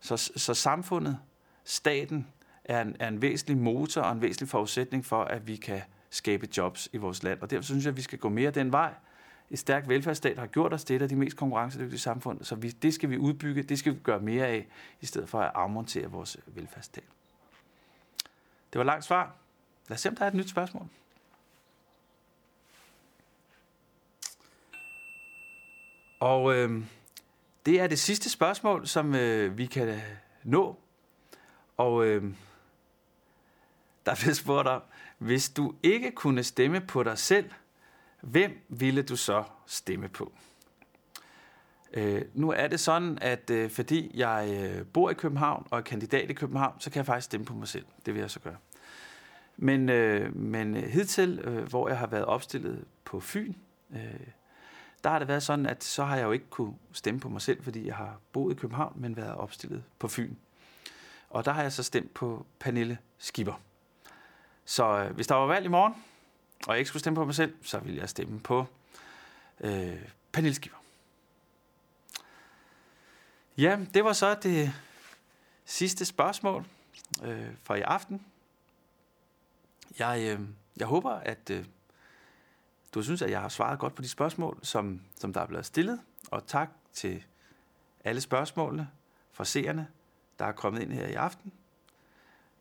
[0.00, 1.18] så, så samfundet,
[1.64, 2.26] staten,
[2.64, 5.80] er en, er en væsentlig motor og en væsentlig forudsætning for, at vi kan
[6.10, 7.40] skabe jobs i vores land.
[7.40, 8.94] Og derfor synes jeg, at vi skal gå mere den vej.
[9.50, 12.94] Et stærkt velfærdsstat har gjort os det af de mest konkurrencedygtige samfund, så vi, det
[12.94, 14.66] skal vi udbygge, det skal vi gøre mere af,
[15.00, 17.04] i stedet for at afmontere vores velfærdsstat.
[18.72, 19.34] Det var langt svar.
[19.88, 20.88] Lad os se, om der er et nyt spørgsmål.
[26.20, 26.82] Og øh,
[27.66, 30.02] det er det sidste spørgsmål, som øh, vi kan øh,
[30.44, 30.78] nå.
[31.76, 32.34] Og øh,
[34.06, 34.82] der bliver spurgt om,
[35.18, 37.50] hvis du ikke kunne stemme på dig selv,
[38.20, 40.32] hvem ville du så stemme på?
[41.92, 45.82] Øh, nu er det sådan, at øh, fordi jeg øh, bor i København og er
[45.82, 47.84] kandidat i København, så kan jeg faktisk stemme på mig selv.
[48.06, 48.56] Det vil jeg så gøre.
[49.56, 53.54] Men, øh, men hidtil, øh, hvor jeg har været opstillet på Fyn,
[53.92, 54.26] øh,
[55.04, 57.42] der har det været sådan, at så har jeg jo ikke kunne stemme på mig
[57.42, 60.34] selv, fordi jeg har boet i København, men været opstillet på Fyn.
[61.30, 63.60] Og der har jeg så stemt på Pernille Skipper.
[64.66, 65.94] Så øh, hvis der var valg i morgen,
[66.66, 68.66] og jeg ikke skulle stemme på mig selv, så ville jeg stemme på
[69.60, 70.02] øh,
[70.32, 70.78] Pernille Skipper.
[73.58, 74.72] Ja, det var så det
[75.64, 76.64] sidste spørgsmål
[77.24, 78.26] øh, for i aften.
[79.98, 80.40] Jeg, øh,
[80.76, 81.64] jeg håber, at øh,
[82.94, 85.66] du synes, at jeg har svaret godt på de spørgsmål, som, som der er blevet
[85.66, 86.00] stillet.
[86.30, 87.24] Og tak til
[88.04, 88.90] alle spørgsmålene
[89.32, 89.88] fra seerne,
[90.38, 91.52] der er kommet ind her i aften.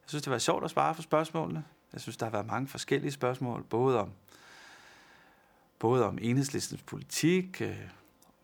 [0.04, 1.64] Jeg synes, det var sjovt at svare på spørgsmålene.
[1.94, 4.12] Jeg synes, der har været mange forskellige spørgsmål, både om,
[5.80, 7.90] både om enhedslistens politik, øh,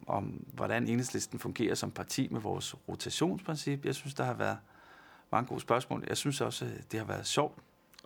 [0.08, 0.24] om
[0.54, 3.86] hvordan enhedslisten fungerer som parti med vores rotationsprincip.
[3.86, 4.58] Jeg synes, der har været
[5.32, 6.04] mange gode spørgsmål.
[6.08, 7.58] Jeg synes også, øh, det har været sjovt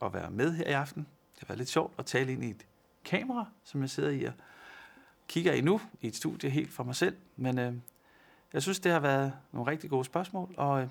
[0.02, 1.08] at være med her i aften.
[1.34, 2.66] Det har været lidt sjovt at tale ind i et
[3.06, 4.34] kamera, som jeg sidder i og
[5.28, 7.18] kigger i nu i et studie helt for mig selv.
[7.36, 7.74] Men øh,
[8.54, 10.88] jeg synes, det har været nogle rigtig gode spørgsmål, og øh,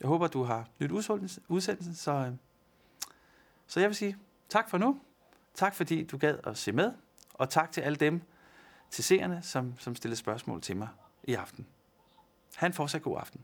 [0.00, 0.90] jeg håber, du har nyt
[1.48, 1.94] udsendelsen.
[1.94, 2.32] Så, øh,
[3.66, 4.16] så jeg vil sige
[4.48, 5.00] tak for nu.
[5.54, 6.92] Tak fordi du gad at se med,
[7.34, 8.22] og tak til alle dem,
[8.90, 10.88] til seerne, som, som stillede spørgsmål til mig
[11.24, 11.66] i aften.
[12.56, 13.40] Ha' en fortsat god aften.